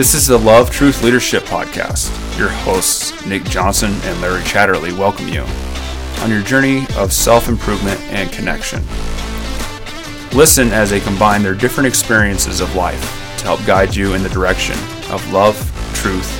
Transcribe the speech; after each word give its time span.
This 0.00 0.14
is 0.14 0.26
the 0.26 0.38
Love 0.38 0.70
Truth 0.70 1.02
Leadership 1.02 1.42
Podcast. 1.42 2.08
Your 2.38 2.48
hosts, 2.48 3.26
Nick 3.26 3.44
Johnson 3.44 3.92
and 4.04 4.18
Larry 4.22 4.40
Chatterley, 4.44 4.96
welcome 4.96 5.28
you 5.28 5.42
on 6.22 6.30
your 6.30 6.40
journey 6.40 6.86
of 6.96 7.12
self 7.12 7.50
improvement 7.50 8.00
and 8.04 8.32
connection. 8.32 8.82
Listen 10.32 10.72
as 10.72 10.88
they 10.88 11.00
combine 11.00 11.42
their 11.42 11.52
different 11.52 11.86
experiences 11.86 12.62
of 12.62 12.74
life 12.74 13.02
to 13.40 13.44
help 13.44 13.62
guide 13.66 13.94
you 13.94 14.14
in 14.14 14.22
the 14.22 14.30
direction 14.30 14.78
of 15.10 15.32
love, 15.34 15.54
truth, 15.92 16.39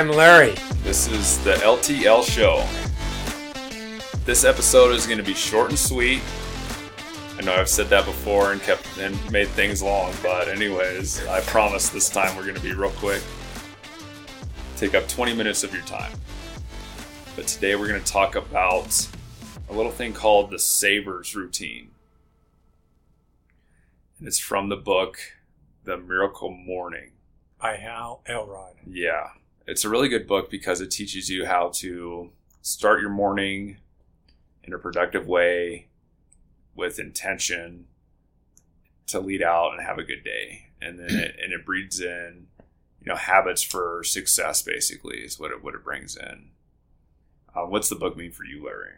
I'm 0.00 0.08
Larry. 0.08 0.54
This 0.82 1.08
is 1.08 1.44
the 1.44 1.52
LTL 1.56 2.24
show. 2.24 2.66
This 4.24 4.44
episode 4.44 4.94
is 4.94 5.04
going 5.04 5.18
to 5.18 5.22
be 5.22 5.34
short 5.34 5.68
and 5.68 5.78
sweet. 5.78 6.22
I 7.36 7.42
know 7.42 7.52
I've 7.52 7.68
said 7.68 7.88
that 7.88 8.06
before 8.06 8.52
and 8.52 8.62
kept 8.62 8.96
and 8.96 9.14
made 9.30 9.48
things 9.48 9.82
long, 9.82 10.14
but 10.22 10.48
anyways, 10.48 11.26
I 11.26 11.42
promise 11.42 11.90
this 11.90 12.08
time 12.08 12.34
we're 12.34 12.44
going 12.44 12.54
to 12.54 12.62
be 12.62 12.72
real 12.72 12.92
quick. 12.92 13.22
Take 14.78 14.94
up 14.94 15.06
20 15.06 15.34
minutes 15.34 15.64
of 15.64 15.74
your 15.74 15.84
time. 15.84 16.12
But 17.36 17.46
today 17.46 17.76
we're 17.76 17.88
going 17.88 18.02
to 18.02 18.12
talk 18.12 18.36
about 18.36 19.06
a 19.68 19.74
little 19.74 19.92
thing 19.92 20.14
called 20.14 20.50
the 20.50 20.58
Savers 20.58 21.36
routine. 21.36 21.90
And 24.18 24.26
it's 24.26 24.38
from 24.38 24.70
the 24.70 24.76
book 24.76 25.18
The 25.84 25.98
Miracle 25.98 26.50
Morning 26.50 27.10
by 27.60 27.76
Hal 27.76 28.22
Elrod. 28.26 28.76
Yeah. 28.90 29.32
It's 29.70 29.84
a 29.84 29.88
really 29.88 30.08
good 30.08 30.26
book 30.26 30.50
because 30.50 30.80
it 30.80 30.90
teaches 30.90 31.30
you 31.30 31.46
how 31.46 31.68
to 31.74 32.30
start 32.60 33.00
your 33.00 33.08
morning 33.08 33.76
in 34.64 34.72
a 34.72 34.78
productive 34.78 35.28
way 35.28 35.86
with 36.74 36.98
intention 36.98 37.86
to 39.06 39.20
lead 39.20 39.44
out 39.44 39.70
and 39.72 39.86
have 39.86 39.96
a 39.96 40.02
good 40.02 40.24
day. 40.24 40.70
And 40.82 40.98
then 40.98 41.10
it, 41.10 41.36
and 41.40 41.52
it 41.52 41.64
breeds 41.64 42.00
in, 42.00 42.48
you 43.00 43.06
know, 43.06 43.14
habits 43.14 43.62
for 43.62 44.02
success 44.02 44.60
basically 44.60 45.18
is 45.18 45.38
what 45.38 45.52
it, 45.52 45.62
what 45.62 45.76
it 45.76 45.84
brings 45.84 46.16
in. 46.16 46.48
Uh, 47.54 47.66
what's 47.66 47.88
the 47.88 47.94
book 47.94 48.16
mean 48.16 48.32
for 48.32 48.44
you, 48.44 48.64
Larry? 48.64 48.94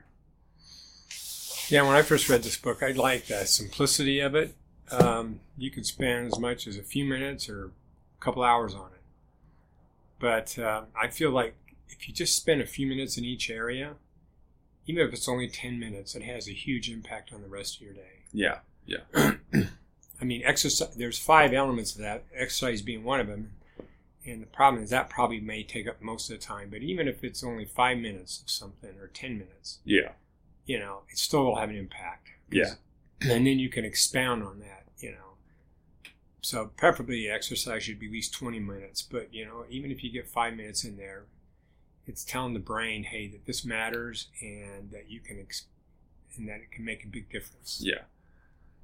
Yeah, 1.69 1.83
when 1.83 1.97
I 1.97 2.01
first 2.01 2.31
read 2.31 2.45
this 2.45 2.57
book, 2.57 2.83
I 2.83 2.93
liked 2.93 3.29
the 3.29 3.45
simplicity 3.45 4.21
of 4.21 4.35
it. 4.35 4.55
Um, 4.91 5.41
you 5.59 5.71
could 5.71 5.85
spend 5.85 6.29
as 6.29 6.39
much 6.39 6.67
as 6.67 6.79
a 6.79 6.83
few 6.83 7.05
minutes 7.05 7.51
or 7.51 7.67
a 7.67 8.25
couple 8.25 8.43
hours 8.43 8.75
on 8.75 8.87
it. 8.95 9.02
But 10.23 10.57
uh, 10.57 10.83
I 10.95 11.09
feel 11.09 11.33
like 11.33 11.57
if 11.89 12.07
you 12.07 12.15
just 12.15 12.37
spend 12.37 12.61
a 12.61 12.67
few 12.67 12.87
minutes 12.87 13.19
in 13.19 13.25
each 13.25 13.51
area, 13.51 13.97
even 14.87 15.05
if 15.05 15.13
it's 15.13 15.29
only 15.29 15.49
10 15.49 15.81
minutes, 15.81 16.15
it 16.15 16.23
has 16.23 16.49
a 16.49 16.53
huge 16.53 16.89
impact 16.89 17.33
on 17.33 17.43
the 17.43 17.49
rest 17.49 17.77
of 17.77 17.83
your 17.83 17.93
day. 17.93 18.23
Yeah, 18.33 18.59
yeah. 18.87 19.01
I 20.21 20.25
mean, 20.25 20.43
exercise, 20.45 20.95
there's 20.95 21.19
five 21.19 21.53
elements 21.53 21.97
of 21.97 22.03
that, 22.03 22.23
exercise 22.33 22.83
being 22.83 23.03
one 23.03 23.19
of 23.19 23.27
them. 23.27 23.51
And 24.25 24.41
the 24.41 24.47
problem 24.47 24.85
is 24.85 24.91
that 24.91 25.11
probably 25.11 25.41
may 25.41 25.65
take 25.65 25.89
up 25.89 26.01
most 26.01 26.31
of 26.31 26.39
the 26.39 26.47
time. 26.47 26.71
But 26.71 26.83
even 26.83 27.09
if 27.09 27.25
it's 27.25 27.43
only 27.43 27.65
five 27.65 27.99
minutes 27.99 28.41
of 28.41 28.49
something 28.49 28.97
or 29.01 29.09
10 29.09 29.33
minutes, 29.33 29.81
yeah, 29.85 30.13
you 30.67 30.79
know, 30.79 31.01
it 31.11 31.19
still 31.19 31.47
will 31.47 31.57
have 31.57 31.69
an 31.69 31.77
impact. 31.77 32.29
Yeah. 32.49 32.75
And 33.23 33.45
then 33.45 33.59
you 33.59 33.69
can 33.69 33.85
expound 33.85 34.45
on 34.45 34.61
that, 34.61 34.85
you 35.01 35.11
know 35.11 35.32
so 36.43 36.71
preferably 36.77 37.29
exercise 37.29 37.85
should 37.85 37.99
be 38.01 38.07
at 38.07 38.13
least 38.13 38.35
20 38.35 38.59
minutes 38.59 39.01
but 39.01 39.33
you 39.33 39.45
know 39.45 39.65
even 39.71 39.91
if 39.91 40.03
you 40.05 40.11
get 40.11 40.29
five 40.29 40.55
minutes 40.55 40.85
in 40.85 40.97
there 40.97 41.25
it's 42.07 42.25
telling 42.25 42.53
the 42.53 42.61
brain 42.61 43.05
hey 43.05 43.29
that 43.29 43.47
this 43.47 43.65
matters 43.65 44.27
and 44.41 44.91
that 44.91 45.09
you 45.09 45.21
can 45.21 45.39
ex- 45.41 45.67
and 46.37 46.49
that 46.49 46.57
it 46.57 46.71
can 46.71 46.85
make 46.85 47.05
a 47.05 47.09
big 47.09 47.31
difference 47.31 47.81
yeah 47.83 48.03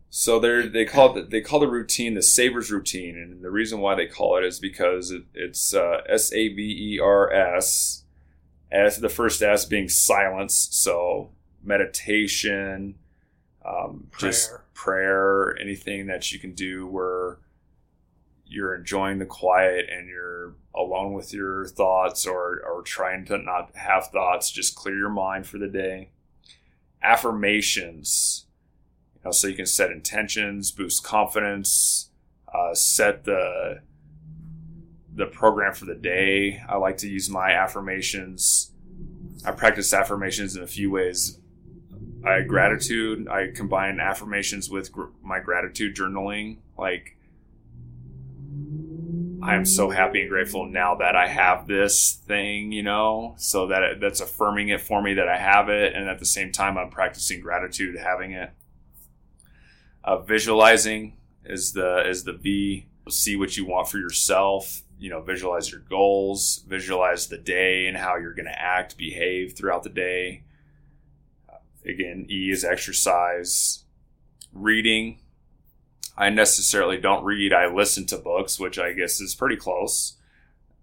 so 0.08 0.38
they 0.38 0.68
they 0.68 0.84
call 0.84 1.16
it 1.18 1.30
they 1.30 1.40
call 1.40 1.58
the 1.58 1.68
routine 1.68 2.14
the 2.14 2.22
savers 2.22 2.70
routine 2.70 3.16
and 3.16 3.42
the 3.42 3.50
reason 3.50 3.80
why 3.80 3.94
they 3.94 4.06
call 4.06 4.38
it 4.38 4.44
is 4.44 4.58
because 4.60 5.10
it, 5.10 5.24
it's 5.34 5.74
uh, 5.74 6.00
s-a-v-e-r-s 6.08 8.04
as 8.70 8.98
the 8.98 9.08
first 9.08 9.42
s 9.42 9.64
being 9.64 9.88
silence 9.88 10.68
so 10.70 11.30
meditation 11.62 12.94
um, 13.66 14.06
prayer. 14.12 14.30
just 14.30 14.52
prayer 14.74 15.58
anything 15.60 16.06
that 16.06 16.30
you 16.32 16.38
can 16.38 16.54
do 16.54 16.86
where 16.86 17.38
you're 18.48 18.74
enjoying 18.74 19.18
the 19.18 19.26
quiet 19.26 19.88
and 19.90 20.08
you're 20.08 20.54
alone 20.74 21.12
with 21.12 21.32
your 21.32 21.66
thoughts 21.66 22.26
or, 22.26 22.60
or 22.66 22.82
trying 22.82 23.24
to 23.26 23.38
not 23.38 23.74
have 23.76 24.06
thoughts, 24.08 24.50
just 24.50 24.74
clear 24.74 24.96
your 24.96 25.10
mind 25.10 25.46
for 25.46 25.58
the 25.58 25.68
day. 25.68 26.10
Affirmations, 27.02 28.46
you 29.14 29.20
know, 29.24 29.30
so 29.30 29.46
you 29.48 29.54
can 29.54 29.66
set 29.66 29.90
intentions, 29.90 30.72
boost 30.72 31.04
confidence, 31.04 32.10
uh, 32.52 32.74
set 32.74 33.24
the 33.24 33.82
the 35.14 35.26
program 35.26 35.74
for 35.74 35.84
the 35.84 35.96
day. 35.96 36.62
I 36.68 36.76
like 36.76 36.96
to 36.98 37.08
use 37.08 37.28
my 37.28 37.50
affirmations. 37.50 38.70
I 39.44 39.50
practice 39.50 39.92
affirmations 39.92 40.56
in 40.56 40.62
a 40.62 40.66
few 40.66 40.92
ways. 40.92 41.40
I 42.24 42.42
gratitude. 42.42 43.28
I 43.28 43.48
combine 43.54 43.98
affirmations 44.00 44.70
with 44.70 44.92
gr- 44.92 45.06
my 45.22 45.40
gratitude 45.40 45.96
journaling. 45.96 46.58
Like 46.76 47.17
I 49.48 49.54
am 49.54 49.64
so 49.64 49.88
happy 49.88 50.20
and 50.20 50.28
grateful 50.28 50.66
now 50.66 50.96
that 50.96 51.16
I 51.16 51.26
have 51.26 51.66
this 51.66 52.20
thing, 52.26 52.70
you 52.70 52.82
know, 52.82 53.34
so 53.38 53.68
that 53.68 53.82
it, 53.82 53.98
that's 53.98 54.20
affirming 54.20 54.68
it 54.68 54.82
for 54.82 55.00
me 55.00 55.14
that 55.14 55.26
I 55.26 55.38
have 55.38 55.70
it, 55.70 55.94
and 55.94 56.06
at 56.06 56.18
the 56.18 56.26
same 56.26 56.52
time, 56.52 56.76
I'm 56.76 56.90
practicing 56.90 57.40
gratitude 57.40 57.96
having 57.96 58.32
it. 58.32 58.50
Uh, 60.04 60.18
visualizing 60.18 61.16
is 61.46 61.72
the 61.72 62.06
is 62.06 62.24
the 62.24 62.34
V. 62.34 62.88
See 63.08 63.36
what 63.36 63.56
you 63.56 63.64
want 63.64 63.88
for 63.88 63.96
yourself. 63.96 64.82
You 64.98 65.08
know, 65.08 65.22
visualize 65.22 65.72
your 65.72 65.80
goals, 65.80 66.62
visualize 66.68 67.28
the 67.28 67.38
day 67.38 67.86
and 67.86 67.96
how 67.96 68.16
you're 68.16 68.34
going 68.34 68.52
to 68.52 68.60
act, 68.60 68.98
behave 68.98 69.54
throughout 69.56 69.82
the 69.82 69.88
day. 69.88 70.42
Again, 71.86 72.26
E 72.28 72.50
is 72.50 72.64
exercise. 72.64 73.84
Reading, 74.52 75.20
I 76.18 76.30
necessarily 76.30 76.98
don't 76.98 77.24
read. 77.24 77.52
I 77.52 77.72
listen 77.72 78.04
to 78.06 78.18
books, 78.18 78.58
which 78.58 78.76
I 78.76 78.92
guess 78.92 79.20
is 79.20 79.36
pretty 79.36 79.54
close. 79.54 80.16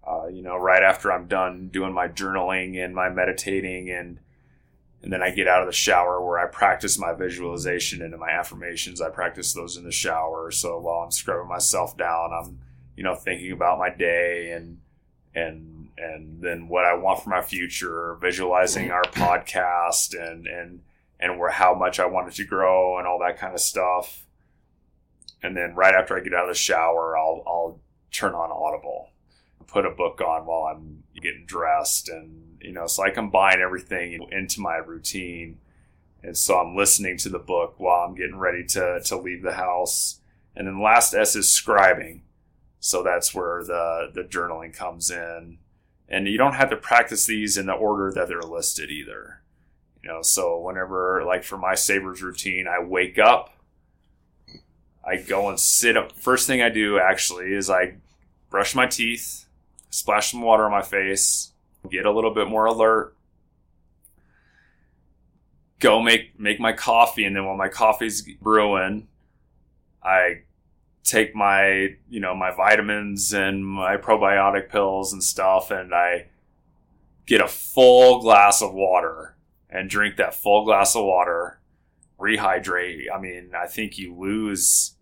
Uh, 0.02 0.28
you 0.28 0.40
know, 0.40 0.56
right 0.56 0.82
after 0.82 1.12
I'm 1.12 1.26
done 1.28 1.68
doing 1.68 1.92
my 1.92 2.08
journaling 2.08 2.82
and 2.82 2.94
my 2.94 3.10
meditating, 3.10 3.90
and 3.90 4.18
and 5.02 5.12
then 5.12 5.22
I 5.22 5.30
get 5.30 5.46
out 5.46 5.60
of 5.60 5.66
the 5.66 5.74
shower 5.74 6.24
where 6.24 6.38
I 6.38 6.46
practice 6.46 6.98
my 6.98 7.12
visualization 7.12 8.00
and 8.00 8.18
my 8.18 8.30
affirmations. 8.30 9.02
I 9.02 9.10
practice 9.10 9.52
those 9.52 9.76
in 9.76 9.84
the 9.84 9.92
shower. 9.92 10.50
So 10.50 10.80
while 10.80 11.00
I'm 11.00 11.10
scrubbing 11.10 11.48
myself 11.48 11.98
down, 11.98 12.30
I'm 12.32 12.60
you 12.96 13.02
know 13.02 13.14
thinking 13.14 13.52
about 13.52 13.78
my 13.78 13.90
day 13.90 14.52
and 14.52 14.78
and 15.34 15.90
and 15.98 16.40
then 16.40 16.66
what 16.66 16.86
I 16.86 16.94
want 16.94 17.22
for 17.22 17.28
my 17.28 17.42
future, 17.42 18.14
visualizing 18.14 18.90
our 18.90 19.02
podcast 19.02 20.18
and 20.18 20.46
and 20.46 20.80
and 21.20 21.38
where 21.38 21.50
how 21.50 21.74
much 21.74 22.00
I 22.00 22.06
want 22.06 22.28
it 22.28 22.34
to 22.36 22.44
grow 22.44 22.96
and 22.96 23.06
all 23.06 23.18
that 23.18 23.36
kind 23.36 23.52
of 23.52 23.60
stuff 23.60 24.25
and 25.42 25.56
then 25.56 25.74
right 25.74 25.94
after 25.94 26.16
I 26.16 26.20
get 26.20 26.34
out 26.34 26.48
of 26.48 26.54
the 26.54 26.58
shower, 26.58 27.16
I'll 27.16 27.42
I'll 27.46 27.80
turn 28.10 28.34
on 28.34 28.50
Audible, 28.50 29.10
put 29.66 29.86
a 29.86 29.90
book 29.90 30.20
on 30.20 30.46
while 30.46 30.64
I'm 30.64 31.04
getting 31.20 31.44
dressed, 31.46 32.08
and 32.08 32.58
you 32.60 32.72
know, 32.72 32.86
so 32.86 33.04
I 33.04 33.10
combine 33.10 33.60
everything 33.60 34.26
into 34.30 34.60
my 34.60 34.76
routine, 34.76 35.58
and 36.22 36.36
so 36.36 36.58
I'm 36.58 36.76
listening 36.76 37.16
to 37.18 37.28
the 37.28 37.38
book 37.38 37.74
while 37.78 38.06
I'm 38.06 38.14
getting 38.14 38.38
ready 38.38 38.64
to 38.64 39.00
to 39.04 39.16
leave 39.16 39.42
the 39.42 39.54
house, 39.54 40.20
and 40.54 40.66
then 40.66 40.82
last 40.82 41.14
S 41.14 41.36
is 41.36 41.46
scribing, 41.46 42.22
so 42.80 43.02
that's 43.02 43.34
where 43.34 43.62
the 43.64 44.10
the 44.12 44.22
journaling 44.22 44.74
comes 44.74 45.10
in, 45.10 45.58
and 46.08 46.26
you 46.26 46.38
don't 46.38 46.54
have 46.54 46.70
to 46.70 46.76
practice 46.76 47.26
these 47.26 47.56
in 47.56 47.66
the 47.66 47.72
order 47.72 48.12
that 48.12 48.28
they're 48.28 48.40
listed 48.42 48.90
either. 48.90 49.42
You 50.02 50.10
know, 50.12 50.22
so 50.22 50.60
whenever 50.60 51.24
like 51.26 51.42
for 51.44 51.58
my 51.58 51.74
savers 51.74 52.22
routine, 52.22 52.66
I 52.68 52.82
wake 52.82 53.18
up 53.18 53.55
I 55.06 55.16
go 55.16 55.48
and 55.48 55.58
sit 55.58 55.96
up. 55.96 56.12
First 56.12 56.46
thing 56.46 56.60
I 56.60 56.68
do 56.68 56.98
actually 56.98 57.52
is 57.52 57.70
I 57.70 57.94
brush 58.50 58.74
my 58.74 58.86
teeth, 58.86 59.46
splash 59.90 60.32
some 60.32 60.42
water 60.42 60.64
on 60.64 60.72
my 60.72 60.82
face, 60.82 61.52
get 61.90 62.06
a 62.06 62.10
little 62.10 62.34
bit 62.34 62.48
more 62.48 62.64
alert, 62.64 63.14
go 65.78 66.02
make 66.02 66.38
make 66.38 66.58
my 66.58 66.72
coffee, 66.72 67.24
and 67.24 67.36
then 67.36 67.44
while 67.46 67.56
my 67.56 67.68
coffee's 67.68 68.22
brewing, 68.40 69.08
I 70.02 70.42
take 71.04 71.36
my 71.36 71.94
you 72.08 72.20
know 72.20 72.34
my 72.34 72.50
vitamins 72.50 73.32
and 73.32 73.64
my 73.64 73.96
probiotic 73.96 74.68
pills 74.68 75.12
and 75.12 75.22
stuff, 75.22 75.70
and 75.70 75.94
I 75.94 76.26
get 77.26 77.40
a 77.40 77.48
full 77.48 78.20
glass 78.20 78.62
of 78.62 78.72
water 78.74 79.36
and 79.70 79.90
drink 79.90 80.16
that 80.16 80.34
full 80.34 80.64
glass 80.64 80.96
of 80.96 81.04
water, 81.04 81.60
rehydrate. 82.18 83.04
I 83.14 83.20
mean, 83.20 83.52
I 83.54 83.66
think 83.66 83.98
you 83.98 84.14
lose. 84.14 84.95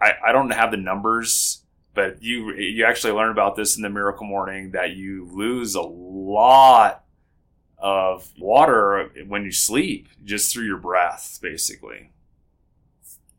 I, 0.00 0.12
I 0.28 0.32
don't 0.32 0.50
have 0.50 0.70
the 0.70 0.76
numbers, 0.76 1.62
but 1.94 2.22
you 2.22 2.52
you 2.54 2.84
actually 2.84 3.12
learn 3.12 3.30
about 3.30 3.56
this 3.56 3.76
in 3.76 3.82
the 3.82 3.90
Miracle 3.90 4.26
Morning 4.26 4.72
that 4.72 4.92
you 4.92 5.28
lose 5.32 5.74
a 5.74 5.82
lot 5.82 7.04
of 7.78 8.30
water 8.38 9.10
when 9.26 9.44
you 9.44 9.52
sleep 9.52 10.08
just 10.24 10.52
through 10.52 10.66
your 10.66 10.78
breath, 10.78 11.38
basically. 11.40 12.10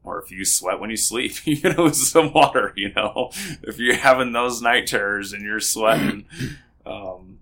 Or 0.04 0.22
if 0.22 0.32
you 0.32 0.46
sweat 0.46 0.80
when 0.80 0.90
you 0.90 0.98
sleep, 0.98 1.36
you 1.46 1.70
lose 1.72 2.10
some 2.10 2.34
water. 2.34 2.74
You 2.76 2.94
know, 2.94 3.32
if 3.64 3.80
you're 3.80 3.96
having 3.96 4.32
those 4.32 4.62
night 4.62 4.88
terrors 4.88 5.34
and 5.34 5.44
you're 5.44 5.60
sweating. 5.60 6.26
Um, 6.86 7.40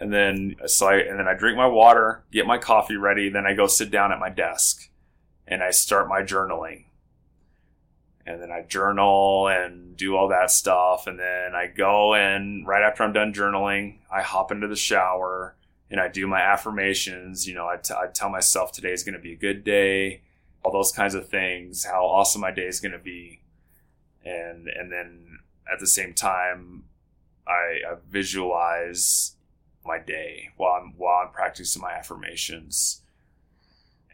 and 0.00 0.12
then 0.12 0.56
so 0.66 0.88
I 0.88 0.96
and 0.96 1.18
then 1.18 1.28
I 1.28 1.34
drink 1.34 1.56
my 1.56 1.66
water, 1.66 2.24
get 2.32 2.46
my 2.46 2.58
coffee 2.58 2.96
ready, 2.96 3.28
then 3.28 3.46
I 3.46 3.54
go 3.54 3.66
sit 3.66 3.90
down 3.90 4.12
at 4.12 4.18
my 4.18 4.30
desk 4.30 4.88
and 5.46 5.62
I 5.62 5.70
start 5.70 6.08
my 6.08 6.22
journaling. 6.22 6.84
And 8.26 8.40
then 8.40 8.50
I 8.52 8.62
journal 8.62 9.48
and 9.48 9.96
do 9.96 10.16
all 10.16 10.28
that 10.28 10.50
stuff 10.50 11.06
and 11.06 11.18
then 11.18 11.54
I 11.54 11.66
go 11.66 12.14
and 12.14 12.66
right 12.66 12.82
after 12.82 13.02
I'm 13.02 13.12
done 13.12 13.32
journaling, 13.32 13.98
I 14.12 14.22
hop 14.22 14.52
into 14.52 14.68
the 14.68 14.76
shower 14.76 15.56
and 15.90 16.00
I 16.00 16.08
do 16.08 16.26
my 16.26 16.40
affirmations, 16.40 17.48
you 17.48 17.54
know, 17.54 17.66
I, 17.66 17.76
t- 17.76 17.94
I 17.94 18.06
tell 18.06 18.28
myself 18.28 18.72
today 18.72 18.92
is 18.92 19.02
going 19.02 19.14
to 19.14 19.20
be 19.20 19.32
a 19.32 19.36
good 19.36 19.64
day, 19.64 20.20
all 20.62 20.70
those 20.70 20.92
kinds 20.92 21.14
of 21.14 21.28
things, 21.28 21.84
how 21.84 22.04
awesome 22.06 22.42
my 22.42 22.52
day 22.52 22.66
is 22.66 22.78
going 22.78 22.92
to 22.92 22.98
be. 22.98 23.40
And 24.24 24.68
and 24.68 24.92
then 24.92 25.38
at 25.72 25.80
the 25.80 25.86
same 25.86 26.12
time 26.14 26.84
I, 27.46 27.80
I 27.90 27.96
visualize 28.08 29.34
my 29.84 29.98
day 29.98 30.50
while 30.56 30.80
I'm 30.80 30.94
while 30.96 31.24
I'm 31.26 31.32
practicing 31.32 31.82
my 31.82 31.92
affirmations, 31.92 33.02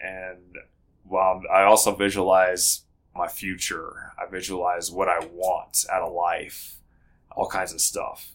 and 0.00 0.56
while 1.04 1.42
I 1.52 1.62
also 1.62 1.94
visualize 1.94 2.82
my 3.16 3.28
future, 3.28 4.12
I 4.20 4.26
visualize 4.26 4.90
what 4.90 5.08
I 5.08 5.20
want 5.32 5.84
out 5.90 6.02
of 6.02 6.12
life, 6.12 6.76
all 7.34 7.48
kinds 7.48 7.72
of 7.72 7.80
stuff. 7.80 8.30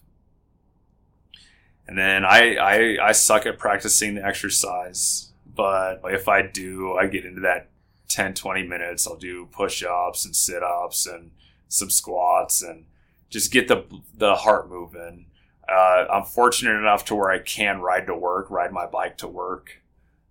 And 1.86 1.98
then 1.98 2.24
I, 2.24 2.56
I 2.56 3.08
I 3.08 3.12
suck 3.12 3.44
at 3.46 3.58
practicing 3.58 4.14
the 4.14 4.24
exercise, 4.24 5.32
but 5.54 6.00
if 6.04 6.28
I 6.28 6.42
do, 6.42 6.94
I 6.94 7.06
get 7.06 7.24
into 7.24 7.40
that 7.40 7.68
10, 8.08 8.34
20 8.34 8.62
minutes. 8.62 9.06
I'll 9.06 9.16
do 9.16 9.46
push 9.46 9.82
ups 9.82 10.24
and 10.24 10.34
sit 10.34 10.62
ups 10.62 11.06
and 11.06 11.32
some 11.68 11.90
squats 11.90 12.62
and 12.62 12.84
just 13.30 13.52
get 13.52 13.68
the 13.68 13.84
the 14.16 14.36
heart 14.36 14.68
moving 14.68 15.26
uh, 15.68 16.06
I'm 16.12 16.24
fortunate 16.24 16.78
enough 16.78 17.04
to 17.06 17.14
where 17.14 17.30
I 17.30 17.38
can 17.38 17.80
ride 17.80 18.06
to 18.06 18.14
work, 18.14 18.50
ride 18.50 18.72
my 18.72 18.86
bike 18.86 19.16
to 19.18 19.28
work. 19.28 19.82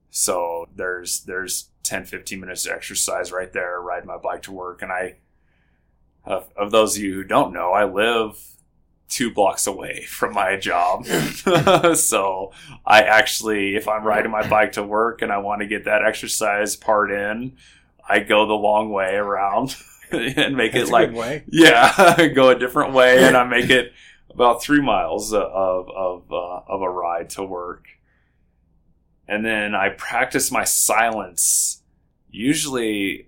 So 0.09 0.67
there's 0.75 1.21
there's 1.21 1.69
10, 1.91 2.05
15 2.05 2.39
minutes 2.39 2.65
of 2.65 2.71
exercise 2.71 3.33
right 3.33 3.51
there, 3.51 3.81
ride 3.81 4.05
my 4.05 4.17
bike 4.17 4.43
to 4.43 4.51
work. 4.53 4.81
And 4.81 4.91
I, 4.91 5.17
of, 6.23 6.49
of 6.55 6.71
those 6.71 6.95
of 6.95 7.03
you 7.03 7.13
who 7.13 7.23
don't 7.25 7.53
know, 7.53 7.71
I 7.71 7.83
live 7.83 8.41
two 9.09 9.33
blocks 9.33 9.67
away 9.67 10.03
from 10.07 10.33
my 10.33 10.55
job. 10.55 11.05
so 11.95 12.53
I 12.85 13.01
actually, 13.01 13.75
if 13.75 13.89
I'm 13.89 14.05
riding 14.05 14.31
my 14.31 14.47
bike 14.47 14.71
to 14.73 14.83
work 14.83 15.21
and 15.21 15.33
I 15.33 15.39
want 15.39 15.61
to 15.61 15.67
get 15.67 15.83
that 15.83 16.03
exercise 16.05 16.77
part 16.77 17.11
in, 17.11 17.57
I 18.07 18.19
go 18.19 18.47
the 18.47 18.53
long 18.53 18.89
way 18.91 19.15
around 19.15 19.75
and 20.11 20.55
make 20.55 20.71
That's 20.71 20.89
it 20.89 20.91
like, 20.91 21.11
yeah, 21.47 22.27
go 22.29 22.49
a 22.49 22.57
different 22.57 22.93
way 22.93 23.23
and 23.23 23.35
I 23.35 23.43
make 23.43 23.69
it 23.69 23.91
about 24.33 24.63
three 24.63 24.81
miles 24.81 25.33
of 25.33 25.89
of 25.89 26.31
uh, 26.31 26.61
of 26.67 26.81
a 26.81 26.89
ride 26.89 27.29
to 27.31 27.43
work, 27.43 27.85
and 29.27 29.45
then 29.45 29.75
I 29.75 29.89
practice 29.89 30.51
my 30.51 30.63
silence. 30.63 31.80
Usually, 32.31 33.27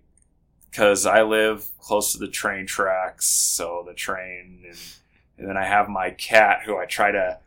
because 0.69 1.05
I 1.05 1.21
live 1.23 1.69
close 1.79 2.13
to 2.13 2.19
the 2.19 2.27
train 2.27 2.65
tracks, 2.65 3.27
so 3.27 3.83
the 3.85 3.93
train, 3.93 4.63
and, 4.67 4.77
and 5.37 5.47
then 5.47 5.57
I 5.57 5.65
have 5.65 5.89
my 5.89 6.09
cat 6.11 6.61
who 6.65 6.77
I 6.77 6.85
try 6.85 7.11
to 7.11 7.39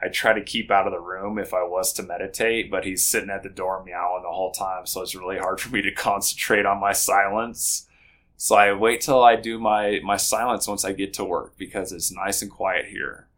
I 0.00 0.08
try 0.08 0.34
to 0.34 0.42
keep 0.42 0.70
out 0.70 0.86
of 0.86 0.92
the 0.92 1.00
room 1.00 1.38
if 1.38 1.54
I 1.54 1.62
was 1.62 1.92
to 1.94 2.02
meditate, 2.02 2.70
but 2.70 2.84
he's 2.84 3.04
sitting 3.04 3.30
at 3.30 3.42
the 3.42 3.48
door 3.48 3.82
meowing 3.82 4.22
the 4.22 4.28
whole 4.28 4.50
time, 4.50 4.84
so 4.84 5.00
it's 5.00 5.14
really 5.14 5.38
hard 5.38 5.60
for 5.60 5.70
me 5.70 5.80
to 5.82 5.90
concentrate 5.92 6.66
on 6.66 6.80
my 6.80 6.92
silence. 6.92 7.88
So 8.36 8.56
I 8.56 8.72
wait 8.74 9.00
till 9.00 9.22
I 9.24 9.36
do 9.36 9.58
my 9.58 10.00
my 10.04 10.18
silence 10.18 10.68
once 10.68 10.84
I 10.84 10.92
get 10.92 11.14
to 11.14 11.24
work 11.24 11.56
because 11.56 11.92
it's 11.92 12.12
nice 12.12 12.42
and 12.42 12.50
quiet 12.50 12.86
here. 12.86 13.28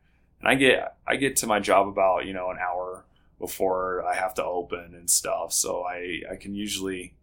And 0.40 0.48
I 0.48 0.56
get 0.56 0.96
I 1.06 1.16
get 1.16 1.36
to 1.36 1.46
my 1.46 1.60
job 1.60 1.86
about, 1.86 2.26
you 2.26 2.32
know, 2.32 2.50
an 2.50 2.58
hour 2.58 3.04
before 3.38 4.04
I 4.04 4.16
have 4.16 4.34
to 4.34 4.44
open 4.44 4.94
and 4.94 5.08
stuff. 5.08 5.52
So 5.52 5.84
I 5.84 6.22
I 6.30 6.34
can 6.34 6.56
usually 6.56 7.14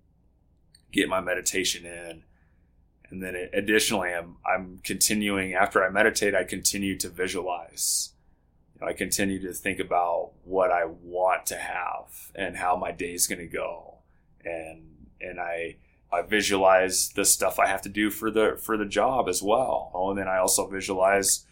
get 0.92 1.10
my 1.10 1.22
meditation 1.22 1.86
in. 1.86 2.24
And 3.10 3.22
then 3.22 3.36
additionally 3.54 4.14
I'm 4.14 4.38
I'm 4.46 4.80
continuing 4.84 5.54
after 5.54 5.84
I 5.84 5.90
meditate 5.90 6.34
I 6.36 6.44
continue 6.44 6.98
to 6.98 7.10
visualize. 7.10 8.14
I 8.82 8.94
continue 8.94 9.42
to 9.42 9.54
think 9.54 9.80
about 9.80 10.32
what 10.44 10.72
I 10.72 10.86
want 10.86 11.46
to 11.48 11.56
have 11.56 12.32
and 12.36 12.58
how 12.58 12.76
my 12.76 12.92
day 12.92 13.14
is 13.14 13.28
going 13.28 13.40
to 13.40 13.48
go. 13.48 14.00
And 14.44 15.08
and 15.22 15.40
I 15.40 15.78
I 16.12 16.22
visualize 16.22 17.10
the 17.10 17.26
stuff 17.26 17.60
I 17.60 17.68
have 17.68 17.82
to 17.84 17.90
do 17.90 18.10
for 18.10 18.32
the 18.32 18.60
for 18.62 18.78
the 18.78 18.86
job 18.86 19.28
as 19.28 19.42
well. 19.42 19.92
Oh, 19.94 20.12
and 20.12 20.20
then 20.20 20.28
I 20.28 20.38
also 20.38 20.68
visualize 20.68 21.46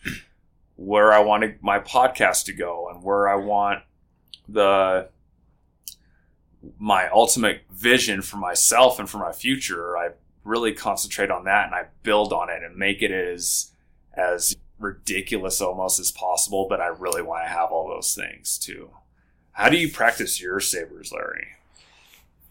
where 0.76 1.14
I 1.14 1.20
want 1.20 1.62
my 1.62 1.80
podcast 1.80 2.46
to 2.46 2.54
go 2.54 2.90
and 2.90 3.04
where 3.04 3.28
I 3.28 3.36
want 3.36 3.84
the 4.48 5.10
my 6.80 7.10
ultimate 7.10 7.64
vision 7.72 8.22
for 8.22 8.38
myself 8.38 9.00
and 9.00 9.10
for 9.10 9.18
my 9.18 9.32
future. 9.32 9.98
I 9.98 10.10
really 10.44 10.74
concentrate 10.74 11.32
on 11.32 11.46
that 11.46 11.66
and 11.66 11.76
I 11.76 11.86
build 12.04 12.34
on 12.34 12.50
it 12.50 12.64
and 12.64 12.76
make 12.76 13.02
it 13.02 13.12
as 13.12 13.72
as 14.16 14.56
ridiculous 14.80 15.62
almost 15.62 16.00
as 16.00 16.12
possible, 16.12 16.68
but 16.70 16.82
I 16.82 16.88
really 16.88 17.22
want 17.22 17.46
to 17.46 17.50
have 17.50 17.72
all 17.72 17.88
those 17.88 18.14
things 18.14 18.58
too. 18.58 18.92
How 19.54 19.70
do 19.70 19.78
you 19.78 19.92
practice 19.92 20.42
your 20.42 20.60
savers, 20.60 21.12
Larry? 21.12 21.48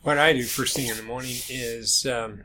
What 0.03 0.19
I 0.19 0.33
do 0.33 0.43
first 0.45 0.75
thing 0.75 0.89
in 0.89 0.97
the 0.97 1.03
morning 1.03 1.37
is, 1.49 2.07
um, 2.07 2.45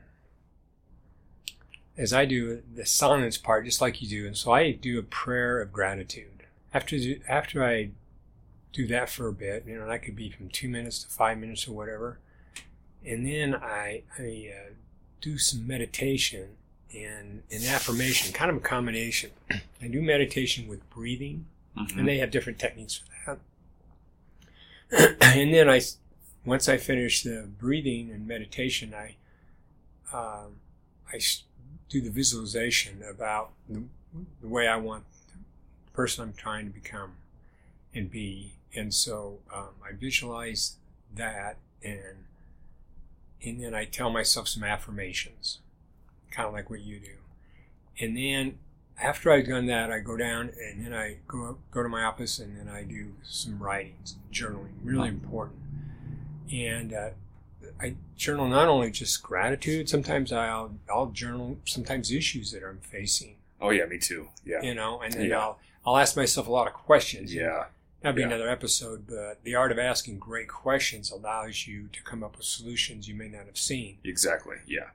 is 1.96 2.14
I 2.14 2.26
do 2.26 2.62
the 2.76 2.86
silence 2.86 3.38
part 3.38 3.66
just 3.66 3.82
like 3.82 4.02
you 4.02 4.08
do, 4.08 4.28
and 4.28 4.38
so 4.38 4.52
I 4.52 4.72
do 4.72 5.00
a 5.00 5.04
prayer 5.04 5.60
of 5.60 5.72
gratitude. 5.72 6.44
After 6.74 6.98
after 7.28 7.64
I 7.64 7.90
do 8.78 8.86
that 8.86 9.10
for 9.10 9.28
a 9.28 9.34
bit, 9.34 9.66
you 9.66 9.76
know, 9.76 9.82
and 9.82 9.92
that 9.92 10.04
could 10.04 10.16
be 10.16 10.30
from 10.30 10.50
two 10.50 10.70
minutes 10.70 11.04
to 11.04 11.10
five 11.10 11.40
minutes 11.40 11.68
or 11.68 11.74
whatever, 11.74 12.20
and 13.04 13.26
then 13.26 13.56
I 13.56 14.04
I 14.20 14.52
uh, 14.56 14.74
do 15.20 15.40
some 15.40 15.66
meditation 15.66 16.50
and 16.94 17.42
an 17.52 17.64
affirmation, 17.66 18.32
kind 18.34 18.52
of 18.52 18.58
a 18.58 18.62
combination. 18.62 19.32
I 19.82 19.88
do 19.88 20.00
meditation 20.00 20.68
with 20.68 20.88
breathing, 20.92 21.48
mm-hmm. 21.76 21.98
and 21.98 22.08
they 22.08 22.20
have 22.20 22.30
different 22.30 22.60
techniques 22.60 23.02
for 23.26 23.40
that. 24.92 25.18
and 25.22 25.52
then 25.52 25.68
I 25.68 25.82
once 26.46 26.70
I 26.70 26.78
finish 26.78 27.24
the 27.24 27.50
breathing 27.58 28.12
and 28.12 28.28
meditation, 28.28 28.94
I 28.94 29.16
um, 30.14 30.58
I 31.12 31.20
do 31.90 32.00
the 32.00 32.12
visualization 32.12 33.02
about 33.10 33.54
the, 33.68 33.84
the, 34.42 34.48
way 34.48 34.68
I 34.68 34.76
want 34.76 35.04
the 35.30 35.92
person 35.94 36.24
I'm 36.24 36.34
trying 36.34 36.68
to 36.68 36.74
become 36.74 37.14
and 37.94 38.10
be, 38.10 38.54
and 38.76 38.94
so 38.94 39.40
um, 39.54 39.70
I 39.84 39.94
visualize 39.94 40.76
that, 41.16 41.58
and 41.84 42.26
and 43.46 43.64
then 43.64 43.74
I 43.74 43.86
tell 43.86 44.10
myself 44.10 44.48
some 44.48 44.64
affirmations, 44.64 45.60
kind 46.32 46.48
of 46.48 46.54
like 46.54 46.70
what 46.70 46.82
you 46.82 47.00
do, 47.00 47.18
and 48.00 48.18
then 48.18 48.58
after 49.00 49.32
I've 49.32 49.48
done 49.48 49.68
that, 49.68 49.92
I 49.92 50.00
go 50.00 50.18
down 50.18 50.52
and 50.60 50.84
then 50.84 50.94
I 50.94 51.18
go 51.28 51.58
go 51.72 51.84
to 51.84 51.90
my 51.90 52.04
office 52.04 52.40
and 52.40 52.58
then 52.58 52.68
I 52.68 52.84
do 52.84 53.14
some 53.24 53.60
writings, 53.60 54.16
journaling, 54.32 54.74
really 54.84 55.10
important 55.10 55.60
and 56.52 56.94
uh, 56.94 57.10
I 57.80 57.96
journal 58.16 58.48
not 58.48 58.68
only 58.68 58.92
just 58.92 59.22
gratitude. 59.24 59.90
Sometimes 59.90 60.32
I'll 60.32 60.72
I'll 60.90 61.08
journal 61.08 61.58
sometimes 61.66 62.12
issues 62.12 62.52
that 62.52 62.64
I'm 62.64 62.80
facing. 62.80 63.36
Oh 63.62 63.70
yeah, 63.70 63.86
me 63.86 63.98
too. 63.98 64.30
Yeah, 64.46 64.62
you 64.62 64.74
know, 64.74 65.02
and 65.02 65.14
then 65.14 65.30
yeah. 65.30 65.40
I'll 65.40 65.60
I'll 65.86 65.98
ask 65.98 66.16
myself 66.16 66.48
a 66.48 66.52
lot 66.52 66.68
of 66.68 66.74
questions. 66.74 67.34
Yeah, 67.34 67.66
that'd 68.02 68.16
be 68.16 68.22
yeah. 68.22 68.28
another 68.28 68.50
episode. 68.50 69.06
But 69.08 69.44
the 69.44 69.56
art 69.56 69.72
of 69.72 69.80
asking 69.80 70.20
great 70.20 70.48
questions 70.48 71.12
allows 71.12 71.68
you 71.68 71.90
to 71.94 72.04
come 72.04 72.24
up 72.24 72.38
with 72.38 72.46
solutions 72.46 73.08
you 73.08 73.16
may 73.16 73.28
not 73.28 73.46
have 73.46 73.58
seen. 73.58 73.98
Exactly. 74.04 74.58
Yeah. 74.66 74.90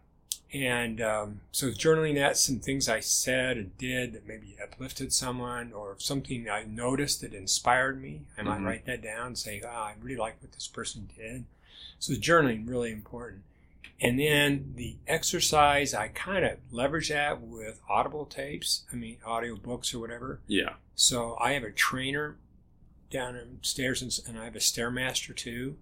And 0.55 1.01
um, 1.01 1.41
so 1.51 1.69
journaling 1.69 2.15
that, 2.17 2.37
some 2.37 2.59
things 2.59 2.87
I 2.87 3.01
said 3.01 3.57
and 3.57 3.79
did 3.79 4.13
that 4.13 4.27
maybe 4.29 4.55
uplifted 4.63 5.11
someone, 5.13 5.73
or 5.73 5.95
something 5.99 6.49
I 6.51 6.65
noticed 6.65 7.23
that 7.23 7.33
inspired 7.33 8.01
me, 8.03 8.23
I 8.37 8.43
might 8.43 8.61
Mhm. 8.61 8.65
write 8.67 8.85
that 8.85 9.01
down 9.03 9.29
and 9.29 9.39
say, 9.39 9.63
"Ah, 9.67 9.87
I 9.87 9.95
really 10.01 10.17
like 10.17 10.43
what 10.43 10.53
this 10.53 10.69
person 10.69 11.09
did." 11.17 11.45
So 11.99 12.13
journaling 12.15 12.69
really 12.69 12.93
important. 12.93 13.45
And 13.99 14.19
then 14.19 14.75
the 14.77 14.97
exercise, 15.07 15.95
I 15.95 16.09
kind 16.09 16.45
of 16.45 16.59
leverage 16.71 17.09
that 17.09 17.41
with 17.41 17.81
audible 17.89 18.27
tapes. 18.27 18.83
I 18.93 18.97
mean, 18.97 19.19
audio 19.25 19.57
books 19.57 19.95
or 19.95 20.01
whatever. 20.01 20.41
Yeah. 20.49 20.75
So 20.97 21.37
I 21.41 21.53
have 21.53 21.63
a 21.63 21.71
trainer 21.71 22.37
downstairs, 23.13 24.03
and, 24.03 24.19
and 24.27 24.39
I 24.39 24.45
have 24.45 24.57
a 24.57 24.61
stairmaster 24.61 25.35
too, 25.37 25.77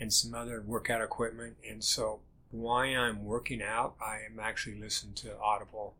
and 0.00 0.12
some 0.12 0.34
other 0.34 0.60
workout 0.60 1.00
equipment. 1.02 1.56
And 1.68 1.84
so 1.84 2.20
while 2.50 2.80
I'm 3.00 3.24
working 3.24 3.62
out, 3.62 3.94
I 4.00 4.18
am 4.28 4.40
actually 4.40 4.80
listening 4.80 5.14
to 5.16 5.38
Audible, 5.38 5.94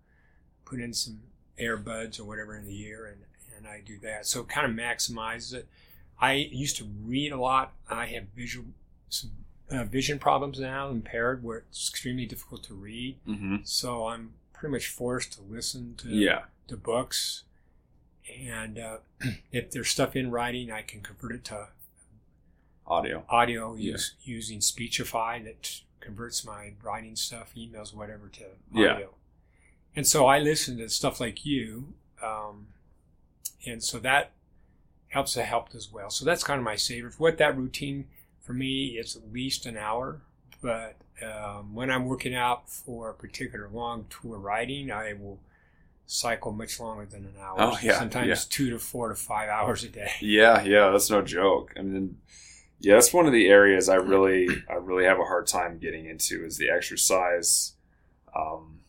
put 0.64 0.80
in 0.80 0.92
some 0.94 1.20
earbuds 1.58 2.18
or 2.18 2.24
whatever 2.24 2.56
in 2.56 2.66
the 2.66 2.80
ear, 2.82 3.06
and 3.06 3.18
and 3.56 3.66
I 3.68 3.82
do 3.84 3.98
that. 3.98 4.26
So 4.26 4.40
it 4.40 4.48
kind 4.48 4.66
of 4.66 4.72
maximizes 4.72 5.52
it. 5.52 5.68
I 6.18 6.32
used 6.32 6.76
to 6.78 6.84
read 7.04 7.30
a 7.30 7.36
lot. 7.40 7.74
I 7.90 8.06
have 8.06 8.24
visual 8.34 8.66
some 9.10 9.30
uh, 9.70 9.84
vision 9.84 10.18
problems 10.18 10.58
now, 10.58 10.88
impaired, 10.88 11.44
where 11.44 11.58
it's 11.58 11.88
extremely 11.90 12.24
difficult 12.26 12.62
to 12.64 12.74
read. 12.74 13.16
Mm-hmm. 13.28 13.56
So 13.64 14.06
I'm 14.06 14.32
pretty 14.54 14.72
much 14.72 14.88
forced 14.88 15.32
to 15.34 15.42
listen 15.42 15.94
to 15.98 16.08
Yeah. 16.08 16.44
the 16.68 16.76
books. 16.76 17.44
And 18.38 18.78
uh, 18.78 18.98
if 19.52 19.70
there's 19.70 19.88
stuff 19.88 20.16
in 20.16 20.30
writing, 20.30 20.70
I 20.70 20.82
can 20.82 21.00
convert 21.00 21.32
it 21.32 21.44
to 21.46 21.68
Audio. 22.86 23.24
audio 23.28 23.74
Yeah. 23.76 23.92
use, 23.92 24.14
using 24.22 24.60
Speechify 24.60 25.42
that 25.44 25.80
converts 26.00 26.44
my 26.44 26.72
writing 26.82 27.14
stuff, 27.14 27.52
emails, 27.56 27.94
whatever, 27.94 28.28
to 28.28 28.44
audio. 28.74 28.98
Yeah. 28.98 29.06
And 29.94 30.06
so 30.06 30.26
I 30.26 30.38
listen 30.40 30.78
to 30.78 30.88
stuff 30.88 31.20
like 31.20 31.44
you. 31.46 31.94
Um, 32.22 32.68
and 33.66 33.82
so 33.82 33.98
that 34.00 34.32
helps 35.08 35.34
to 35.34 35.42
help 35.42 35.68
as 35.74 35.90
well. 35.92 36.10
So 36.10 36.24
that's 36.24 36.42
kind 36.42 36.58
of 36.58 36.64
my 36.64 36.76
savers. 36.76 37.18
What 37.18 37.38
that 37.38 37.56
routine 37.56 38.06
for 38.40 38.52
me 38.52 38.98
is 38.98 39.16
at 39.16 39.32
least 39.32 39.66
an 39.66 39.76
hour. 39.76 40.20
But 40.62 40.96
um, 41.22 41.74
when 41.74 41.90
I'm 41.90 42.06
working 42.06 42.34
out 42.34 42.68
for 42.68 43.10
a 43.10 43.14
particular 43.14 43.68
long 43.72 44.06
tour 44.10 44.38
riding, 44.38 44.90
I 44.90 45.12
will 45.12 45.38
cycle 46.10 46.50
much 46.50 46.80
longer 46.80 47.06
than 47.06 47.24
an 47.24 47.34
hour. 47.40 47.56
Oh, 47.58 47.78
yeah, 47.80 47.98
Sometimes 47.98 48.26
yeah. 48.26 48.36
two 48.48 48.70
to 48.70 48.78
four 48.80 49.10
to 49.10 49.14
five 49.14 49.48
hours 49.48 49.84
a 49.84 49.88
day. 49.88 50.10
Yeah, 50.20 50.62
yeah, 50.62 50.90
that's 50.90 51.08
no 51.08 51.22
joke. 51.22 51.72
I 51.78 51.82
mean, 51.82 52.18
yeah, 52.80 52.94
that's 52.94 53.12
one 53.12 53.26
of 53.26 53.32
the 53.32 53.46
areas 53.46 53.88
I 53.88 53.94
really, 53.94 54.48
I 54.68 54.74
really 54.74 55.04
have 55.04 55.20
a 55.20 55.24
hard 55.24 55.46
time 55.46 55.78
getting 55.78 56.06
into 56.06 56.44
is 56.44 56.58
the 56.58 56.68
exercise. 56.68 57.74
Um, 58.34 58.80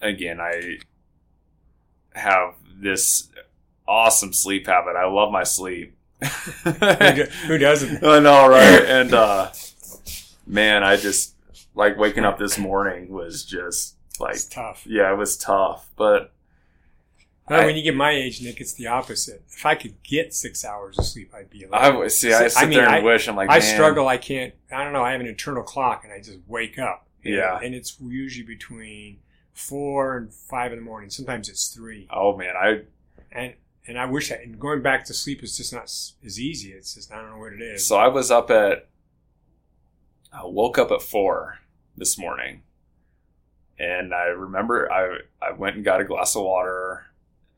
again, 0.00 0.40
I 0.40 0.78
have 2.14 2.54
this 2.74 3.28
awesome 3.86 4.32
sleep 4.32 4.66
habit. 4.66 4.96
I 4.96 5.06
love 5.06 5.30
my 5.30 5.44
sleep. 5.44 5.94
who, 6.22 7.58
doesn't? 7.58 8.02
I 8.04 8.18
know, 8.18 8.48
right? 8.48 8.84
And 8.86 9.12
uh, 9.12 9.52
man, 10.46 10.82
I 10.82 10.96
just 10.96 11.34
like 11.74 11.98
waking 11.98 12.24
up 12.24 12.38
this 12.38 12.56
morning 12.56 13.10
was 13.10 13.44
just 13.44 13.96
like, 14.20 14.34
It's 14.34 14.44
tough. 14.44 14.84
yeah, 14.86 15.12
it 15.12 15.16
was 15.16 15.36
tough, 15.36 15.88
but 15.96 16.32
Well, 17.48 17.62
I- 17.62 17.66
when 17.66 17.76
you 17.76 17.82
get 17.82 17.96
my 17.96 18.12
age, 18.12 18.40
Nick, 18.42 18.60
it's 18.60 18.72
the 18.74 18.86
opposite. 18.86 19.42
If 19.50 19.66
I 19.66 19.74
could 19.74 20.02
get 20.02 20.32
six 20.34 20.64
hours 20.64 20.98
of 20.98 21.04
sleep, 21.06 21.34
I'd 21.34 21.50
be. 21.50 21.64
I 21.64 21.68
alive. 21.68 21.92
w- 21.94 22.08
see. 22.10 22.32
I 22.32 22.38
So, 22.38 22.44
I 22.44 22.48
sit 22.48 22.68
mean, 22.68 22.78
there 22.78 22.86
and 22.86 22.94
I- 22.96 23.00
wish 23.02 23.26
I'm 23.28 23.34
like, 23.36 23.50
I 23.50 23.58
man, 23.58 23.74
struggle. 23.74 24.06
I 24.08 24.18
can't. 24.18 24.54
I 24.70 24.84
don't 24.84 24.92
know. 24.92 25.02
I 25.02 25.12
have 25.12 25.20
an 25.20 25.26
internal 25.26 25.62
clock, 25.64 26.04
and 26.04 26.12
I 26.12 26.18
just 26.20 26.38
wake 26.46 26.78
up. 26.78 27.06
Yeah. 27.22 27.58
and 27.62 27.74
it's 27.74 27.98
usually 28.00 28.46
between 28.46 29.18
four 29.52 30.16
and 30.16 30.32
five 30.32 30.72
in 30.72 30.78
the 30.78 30.84
morning. 30.84 31.10
Sometimes 31.10 31.48
it's 31.50 31.68
three. 31.68 32.06
Oh 32.10 32.34
man, 32.36 32.54
I 32.56 32.82
And 33.32 33.54
and 33.86 33.98
I 33.98 34.06
wish 34.06 34.30
I. 34.32 34.36
And 34.36 34.58
going 34.58 34.80
back 34.80 35.04
to 35.06 35.12
sleep 35.14 35.42
is 35.42 35.54
just 35.56 35.70
not 35.72 35.84
as 35.84 36.40
easy. 36.40 36.72
It's 36.72 36.94
just 36.94 37.12
I 37.12 37.16
don't 37.20 37.30
know 37.30 37.38
what 37.38 37.52
it 37.52 37.60
is. 37.60 37.86
So 37.86 37.96
I 37.96 38.08
was 38.08 38.30
up 38.30 38.50
at, 38.50 38.88
I 40.32 40.44
woke 40.44 40.78
up 40.78 40.90
at 40.92 41.02
four 41.02 41.58
this 41.96 42.16
morning, 42.16 42.62
and 43.80 44.12
I 44.14 44.24
remember 44.26 44.90
I 44.92 45.18
I 45.40 45.52
went 45.52 45.76
and 45.76 45.84
got 45.84 46.00
a 46.00 46.04
glass 46.04 46.36
of 46.36 46.42
water, 46.44 47.06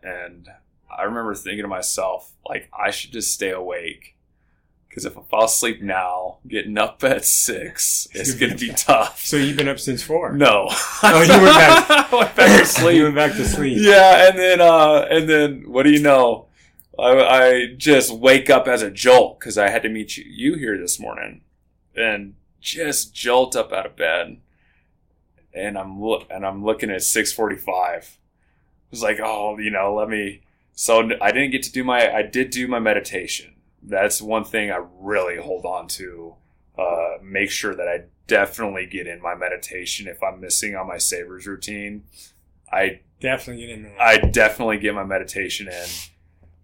and 0.02 0.48
I 0.90 1.02
remember 1.02 1.34
thinking 1.34 1.62
to 1.62 1.68
myself 1.68 2.32
like 2.48 2.70
I 2.72 2.90
should 2.90 3.12
just 3.12 3.32
stay 3.32 3.50
awake, 3.50 4.14
because 4.88 5.04
if 5.04 5.18
I 5.18 5.22
fall 5.22 5.44
asleep 5.44 5.82
now, 5.82 6.38
getting 6.46 6.78
up 6.78 7.02
at 7.04 7.24
six 7.24 8.06
is 8.14 8.34
gonna 8.34 8.52
gonna 8.54 8.60
be 8.60 8.72
tough. 8.74 9.24
so 9.24 9.36
you've 9.36 9.56
been 9.56 9.68
up 9.68 9.78
since 9.80 10.02
four. 10.02 10.32
No, 10.32 10.68
Oh, 11.02 11.22
you 11.26 11.28
went 11.42 11.44
back- 11.56 12.12
went 12.12 12.36
back 12.36 12.46
to 12.52 12.58
you 12.58 12.64
sleep. 12.64 13.02
went 13.02 13.14
back 13.16 13.32
to 13.32 13.44
sleep. 13.46 13.78
Yeah, 13.80 14.28
and 14.28 14.38
then 14.38 14.60
uh, 14.60 15.06
and 15.10 15.28
then 15.28 15.64
what 15.70 15.82
do 15.82 15.90
you 15.90 16.00
know? 16.00 16.46
I, 16.98 17.08
I 17.24 17.66
just 17.78 18.12
wake 18.14 18.50
up 18.50 18.68
as 18.68 18.82
a 18.82 18.90
jolt 18.90 19.40
because 19.40 19.56
I 19.56 19.70
had 19.70 19.82
to 19.82 19.88
meet 19.88 20.18
you, 20.18 20.24
you 20.28 20.54
here 20.58 20.76
this 20.78 21.00
morning, 21.00 21.40
and 21.96 22.34
just 22.60 23.14
jolt 23.14 23.56
up 23.56 23.72
out 23.72 23.86
of 23.86 23.96
bed, 23.96 24.36
and 25.54 25.78
I'm 25.78 26.00
look 26.00 26.26
and 26.30 26.46
I'm 26.46 26.64
looking 26.64 26.90
at 26.90 27.02
six 27.02 27.32
forty 27.32 27.56
five. 27.56 28.18
I 28.18 28.88
was 28.90 29.02
like, 29.02 29.20
oh, 29.20 29.58
you 29.58 29.70
know, 29.70 29.94
let 29.94 30.08
me. 30.08 30.42
So 30.74 31.10
I 31.20 31.32
didn't 31.32 31.50
get 31.50 31.62
to 31.64 31.72
do 31.72 31.84
my. 31.84 32.12
I 32.12 32.22
did 32.22 32.50
do 32.50 32.66
my 32.68 32.78
meditation. 32.78 33.54
That's 33.82 34.22
one 34.22 34.44
thing 34.44 34.70
I 34.70 34.84
really 34.98 35.36
hold 35.36 35.64
on 35.64 35.88
to. 35.88 36.36
Uh, 36.78 37.18
make 37.22 37.50
sure 37.50 37.74
that 37.74 37.86
I 37.86 38.04
definitely 38.26 38.86
get 38.86 39.06
in 39.06 39.20
my 39.20 39.34
meditation 39.34 40.08
if 40.08 40.22
I'm 40.22 40.40
missing 40.40 40.74
on 40.74 40.88
my 40.88 40.98
savers 40.98 41.46
routine. 41.46 42.04
I 42.72 43.00
Definitely 43.22 43.64
get 43.64 43.70
in 43.70 43.82
there. 43.84 44.02
I 44.02 44.18
definitely 44.18 44.78
get 44.78 44.96
my 44.96 45.04
meditation 45.04 45.68
in 45.68 45.86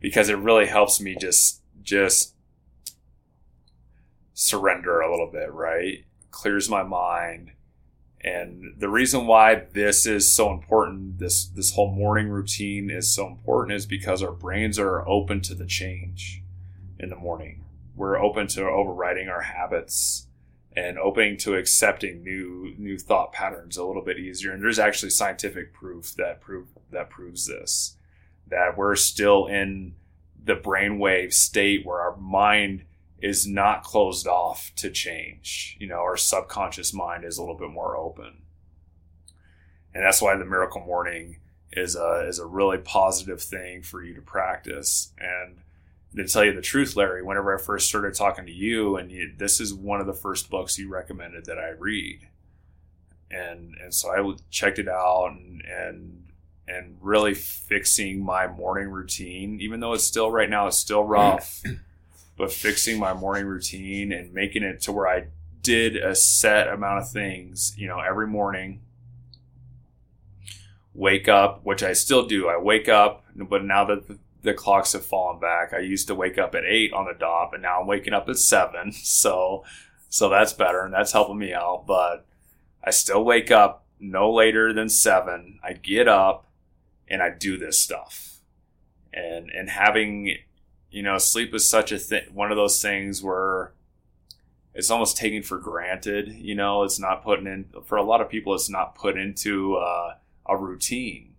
because 0.00 0.28
it 0.28 0.37
really 0.38 0.66
helps 0.66 1.00
me 1.00 1.14
just 1.14 1.62
just 1.85 2.35
surrender 4.35 5.00
a 5.00 5.09
little 5.09 5.30
bit, 5.30 5.52
right? 5.52 6.04
Clears 6.33 6.68
my 6.68 6.83
mind. 6.83 7.52
And 8.28 8.75
the 8.76 8.90
reason 8.90 9.26
why 9.26 9.62
this 9.73 10.04
is 10.04 10.30
so 10.30 10.52
important, 10.52 11.18
this 11.18 11.47
this 11.47 11.73
whole 11.73 11.90
morning 11.90 12.28
routine 12.28 12.90
is 12.90 13.11
so 13.11 13.26
important 13.26 13.75
is 13.75 13.87
because 13.87 14.23
our 14.23 14.32
brains 14.32 14.78
are 14.78 15.08
open 15.08 15.40
to 15.42 15.54
the 15.54 15.64
change 15.64 16.42
in 16.99 17.08
the 17.08 17.16
morning. 17.16 17.64
We're 17.97 18.18
open 18.18 18.47
to 18.49 18.64
overriding 18.64 19.28
our 19.28 19.40
habits 19.40 20.26
and 20.76 20.99
opening 20.99 21.38
to 21.38 21.54
accepting 21.54 22.23
new 22.23 22.75
new 22.76 22.99
thought 22.99 23.32
patterns 23.32 23.78
a 23.78 23.85
little 23.85 24.04
bit 24.04 24.18
easier. 24.18 24.52
And 24.52 24.62
there's 24.62 24.78
actually 24.78 25.11
scientific 25.11 25.73
proof 25.73 26.14
that 26.16 26.42
prove 26.42 26.66
that 26.90 27.08
proves 27.08 27.47
this 27.47 27.97
that 28.47 28.76
we're 28.76 28.97
still 28.97 29.47
in 29.47 29.94
the 30.42 30.56
brainwave 30.56 31.32
state 31.32 31.85
where 31.85 32.00
our 32.00 32.16
mind 32.16 32.85
is 33.21 33.47
not 33.47 33.83
closed 33.83 34.27
off 34.27 34.73
to 34.77 34.91
change. 34.91 35.77
You 35.81 35.89
know, 35.89 35.99
our 35.99 36.17
subconscious 36.17 36.95
mind 36.95 37.25
is 37.25 37.39
a 37.39 37.43
little 37.43 37.57
bit 37.57 37.71
more 37.71 37.97
open. 37.97 38.43
And 39.95 40.05
that's 40.05 40.23
why 40.23 40.37
the 40.37 40.45
miracle 40.45 40.81
morning 40.81 41.39
is 41.73 41.97
a 41.97 42.27
is 42.29 42.39
a 42.39 42.47
really 42.47 42.79
positive 42.79 43.43
thing 43.43 43.83
for 43.83 44.03
you 44.03 44.15
to 44.15 44.23
practice. 44.23 45.13
And 45.19 45.59
to 46.17 46.27
tell 46.27 46.45
you 46.45 46.55
the 46.55 46.63
truth, 46.63 46.97
Larry, 46.97 47.23
whenever 47.23 47.55
I 47.55 47.61
first 47.61 47.89
started 47.89 48.15
talking 48.15 48.47
to 48.47 48.53
you, 48.53 48.97
and 48.97 49.11
you, 49.11 49.33
this 49.37 49.61
is 49.61 49.75
one 49.75 50.01
of 50.01 50.07
the 50.07 50.15
first 50.15 50.51
books 50.51 50.79
you 50.79 50.89
recommended 50.89 51.47
that 51.47 51.59
I 51.59 51.71
read, 51.71 52.29
and 53.31 53.75
and 53.83 53.93
so 53.93 54.11
I 54.11 54.37
checked 54.51 54.79
it 54.79 54.89
out 54.89 55.33
and 55.33 55.63
and 55.63 56.25
and 56.67 56.99
really 57.01 57.35
fixing 57.35 58.23
my 58.23 58.47
morning 58.47 58.89
routine, 58.89 59.61
even 59.61 59.81
though 59.81 59.95
it's 59.95 60.05
still 60.05 60.31
right 60.31 60.51
now 60.51 60.67
it's 60.67 60.77
still 60.77 61.03
rough, 61.03 61.63
but 62.38 62.52
fixing 62.52 62.99
my 62.99 63.12
morning 63.12 63.45
routine 63.45 64.12
and 64.12 64.33
making 64.33 64.62
it 64.62 64.80
to 64.83 64.92
where 64.92 65.09
I 65.09 65.26
did 65.61 65.97
a 65.97 66.14
set 66.14 66.68
amount 66.68 67.00
of 67.00 67.11
things, 67.11 67.75
you 67.76 67.88
know, 67.88 67.99
every 67.99 68.28
morning. 68.28 68.80
Wake 70.95 71.28
up, 71.28 71.64
which 71.64 71.83
I 71.83 71.92
still 71.92 72.26
do. 72.26 72.49
I 72.49 72.57
wake 72.57 72.88
up, 72.88 73.25
but 73.35 73.64
now 73.64 73.85
that 73.85 74.07
the, 74.07 74.18
the 74.42 74.54
clocks 74.54 74.92
have 74.92 75.04
fallen 75.04 75.40
back, 75.40 75.73
I 75.75 75.80
used 75.80 76.07
to 76.09 76.14
wake 76.14 76.38
up 76.38 76.54
at 76.54 76.64
eight 76.64 76.92
on 76.92 77.07
the 77.07 77.12
dot, 77.18 77.50
but 77.50 77.61
now 77.61 77.80
I'm 77.80 77.87
waking 77.87 78.14
up 78.14 78.28
at 78.28 78.38
seven. 78.38 78.92
So, 79.02 79.64
so 80.09 80.30
that's 80.30 80.54
better 80.54 80.85
and 80.85 80.95
that's 80.95 81.12
helping 81.12 81.38
me 81.38 81.52
out. 81.52 81.85
But 81.87 82.25
I 82.83 82.90
still 82.90 83.25
wake 83.25 83.50
up 83.50 83.85
no 84.00 84.33
later 84.33 84.73
than 84.73 84.88
seven. 84.88 85.59
I 85.62 85.75
get 85.75 86.09
up 86.09 86.49
and 87.09 87.21
I 87.21 87.30
do 87.30 87.59
this 87.59 87.78
stuff. 87.78 88.38
And 89.12 89.50
and 89.50 89.68
having 89.68 90.37
you 90.90 91.02
know, 91.02 91.18
sleep 91.18 91.54
is 91.54 91.68
such 91.68 91.92
a 91.92 91.99
thing 91.99 92.25
one 92.33 92.50
of 92.50 92.57
those 92.57 92.80
things 92.80 93.23
where 93.23 93.73
it's 94.75 94.90
almost 94.90 95.16
taken 95.16 95.42
for 95.42 95.59
granted, 95.59 96.28
you 96.28 96.54
know, 96.54 96.83
it's 96.85 97.00
not 97.00 97.25
putting 97.25 97.47
in 97.47 97.66
for 97.85 97.97
a 97.97 98.02
lot 98.02 98.21
of 98.21 98.28
people 98.28 98.54
it's 98.54 98.71
not 98.71 98.95
put 98.95 99.16
into 99.16 99.75
uh, 99.76 100.14
a 100.47 100.57
routine. 100.57 101.35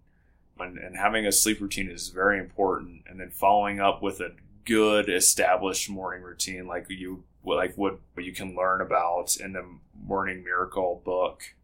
And, 0.59 0.77
and 0.77 0.97
having 0.97 1.25
a 1.25 1.31
sleep 1.31 1.61
routine 1.61 1.89
is 1.89 2.09
very 2.09 2.37
important 2.37 3.03
and 3.07 3.19
then 3.19 3.29
following 3.29 3.79
up 3.79 4.01
with 4.01 4.19
a 4.19 4.33
good 4.65 5.09
established 5.09 5.89
morning 5.89 6.21
routine 6.21 6.67
like 6.67 6.87
you 6.89 7.23
like 7.43 7.77
what, 7.77 7.99
what 8.13 8.25
you 8.25 8.33
can 8.33 8.55
learn 8.55 8.81
about 8.81 9.37
in 9.37 9.53
the 9.53 9.65
Morning 10.05 10.43
Miracle 10.43 11.01
book, 11.03 11.55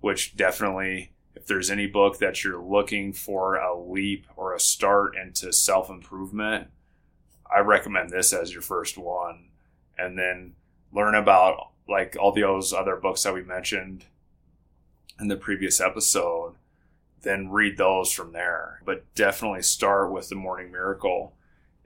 which 0.00 0.36
definitely, 0.36 1.12
if 1.34 1.46
there's 1.46 1.70
any 1.70 1.86
book 1.86 2.18
that 2.18 2.44
you're 2.44 2.62
looking 2.62 3.12
for 3.12 3.56
a 3.56 3.78
leap 3.78 4.26
or 4.36 4.54
a 4.54 4.60
start 4.60 5.16
into 5.16 5.52
self 5.52 5.90
improvement, 5.90 6.68
I 7.54 7.60
recommend 7.60 8.10
this 8.10 8.32
as 8.32 8.52
your 8.52 8.62
first 8.62 8.98
one. 8.98 9.46
And 9.96 10.18
then 10.18 10.54
learn 10.92 11.14
about 11.14 11.70
like 11.88 12.16
all 12.18 12.32
those 12.32 12.72
other 12.72 12.96
books 12.96 13.22
that 13.22 13.34
we 13.34 13.42
mentioned 13.42 14.04
in 15.20 15.28
the 15.28 15.36
previous 15.36 15.80
episode, 15.80 16.54
then 17.22 17.50
read 17.50 17.76
those 17.76 18.12
from 18.12 18.32
there. 18.32 18.80
But 18.84 19.12
definitely 19.14 19.62
start 19.62 20.12
with 20.12 20.28
the 20.28 20.36
Morning 20.36 20.70
Miracle. 20.70 21.34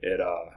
It, 0.01 0.19
uh, 0.19 0.51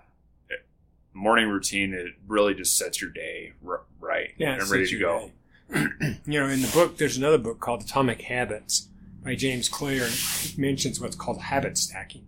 it, 0.51 0.67
morning 1.15 1.49
routine, 1.49 1.95
it 1.95 2.15
really 2.27 2.55
just 2.55 2.77
sets 2.77 3.01
your 3.01 3.11
day 3.11 3.53
r- 3.67 3.83
right 4.01 4.35
Yeah, 4.37 4.55
and 4.55 4.69
ready 4.69 4.87
to 4.87 4.99
go. 4.99 5.31
you 5.75 6.41
know, 6.41 6.49
in 6.49 6.63
the 6.63 6.71
book, 6.73 6.99
there's 6.99 7.17
another 7.17 7.39
book 7.39 7.61
called 7.61 7.83
Atomic 7.83 8.23
Habits 8.23 8.89
by 9.25 9.35
James 9.35 9.69
Clear, 9.69 10.05
and 10.05 10.13
it 10.13 10.55
mentions 10.59 11.01
what's 11.01 11.17
called 11.17 11.41
habit 11.41 11.79
stacking. 11.79 12.27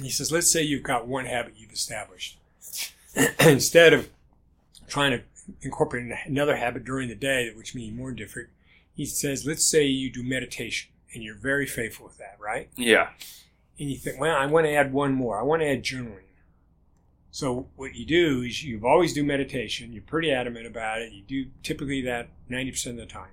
He 0.00 0.10
says, 0.10 0.32
let's 0.32 0.50
say 0.50 0.62
you've 0.62 0.82
got 0.82 1.06
one 1.06 1.26
habit 1.26 1.54
you've 1.56 1.72
established. 1.72 2.38
Instead 3.40 3.92
of 3.92 4.08
trying 4.88 5.10
to 5.12 5.22
incorporate 5.60 6.10
another 6.26 6.56
habit 6.56 6.84
during 6.84 7.08
the 7.08 7.14
day, 7.14 7.50
which 7.54 7.74
may 7.74 7.90
be 7.90 7.90
more 7.90 8.12
different, 8.12 8.48
he 8.94 9.04
says, 9.04 9.44
let's 9.46 9.66
say 9.66 9.84
you 9.84 10.10
do 10.10 10.22
meditation 10.22 10.90
and 11.14 11.22
you're 11.22 11.34
very 11.36 11.66
faithful 11.66 12.06
with 12.06 12.18
that, 12.18 12.36
right? 12.40 12.68
Yeah. 12.76 13.08
and 13.78 13.90
you 13.90 13.96
think, 13.98 14.18
well, 14.18 14.36
I 14.36 14.46
want 14.46 14.66
to 14.66 14.72
add 14.72 14.92
one 14.92 15.12
more. 15.12 15.38
I 15.38 15.42
want 15.42 15.60
to 15.62 15.68
add 15.68 15.82
journaling. 15.82 16.20
So 17.30 17.68
what 17.76 17.94
you 17.94 18.04
do 18.06 18.42
is 18.42 18.62
you 18.62 18.80
always 18.86 19.12
do 19.14 19.24
meditation. 19.24 19.92
You're 19.92 20.02
pretty 20.02 20.30
adamant 20.30 20.66
about 20.66 21.00
it. 21.00 21.12
You 21.12 21.22
do 21.22 21.50
typically 21.62 22.02
that 22.02 22.28
90% 22.50 22.86
of 22.90 22.96
the 22.96 23.06
time. 23.06 23.30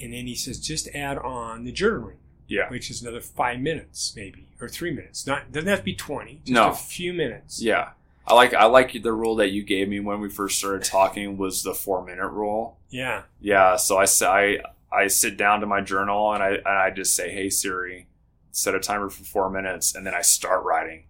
And 0.00 0.12
then 0.12 0.26
he 0.26 0.34
says, 0.34 0.58
just 0.58 0.88
add 0.94 1.18
on 1.18 1.64
the 1.64 1.72
journaling, 1.72 2.16
Yeah. 2.48 2.68
which 2.70 2.90
is 2.90 3.02
another 3.02 3.20
five 3.20 3.58
minutes 3.60 4.12
maybe, 4.16 4.46
or 4.60 4.68
three 4.68 4.90
minutes. 4.92 5.26
Not 5.26 5.52
doesn't 5.52 5.68
have 5.68 5.80
to 5.80 5.84
be 5.84 5.94
20. 5.94 6.42
Just 6.44 6.48
No. 6.52 6.70
a 6.70 6.74
few 6.74 7.12
minutes. 7.12 7.60
Yeah. 7.62 7.90
I 8.26 8.34
like 8.34 8.54
I 8.54 8.64
like 8.64 8.92
the 9.02 9.12
rule 9.12 9.36
that 9.36 9.50
you 9.50 9.62
gave 9.62 9.88
me 9.88 10.00
when 10.00 10.20
we 10.20 10.28
first 10.28 10.58
started 10.58 10.82
talking 10.84 11.36
was 11.36 11.62
the 11.62 11.74
four 11.74 12.04
minute 12.04 12.28
rule. 12.28 12.78
Yeah. 12.90 13.22
Yeah, 13.40 13.76
so 13.76 13.98
I 13.98 14.06
I 14.22 14.58
I 14.92 15.06
sit 15.08 15.36
down 15.36 15.60
to 15.60 15.66
my 15.66 15.80
journal 15.80 16.32
and 16.32 16.42
I 16.42 16.48
and 16.56 16.66
I 16.66 16.90
just 16.90 17.14
say, 17.14 17.30
"Hey 17.32 17.50
Siri, 17.50 18.06
set 18.50 18.74
a 18.74 18.80
timer 18.80 19.10
for 19.10 19.22
four 19.24 19.50
minutes," 19.50 19.94
and 19.94 20.04
then 20.06 20.14
I 20.14 20.22
start 20.22 20.64
writing. 20.64 21.04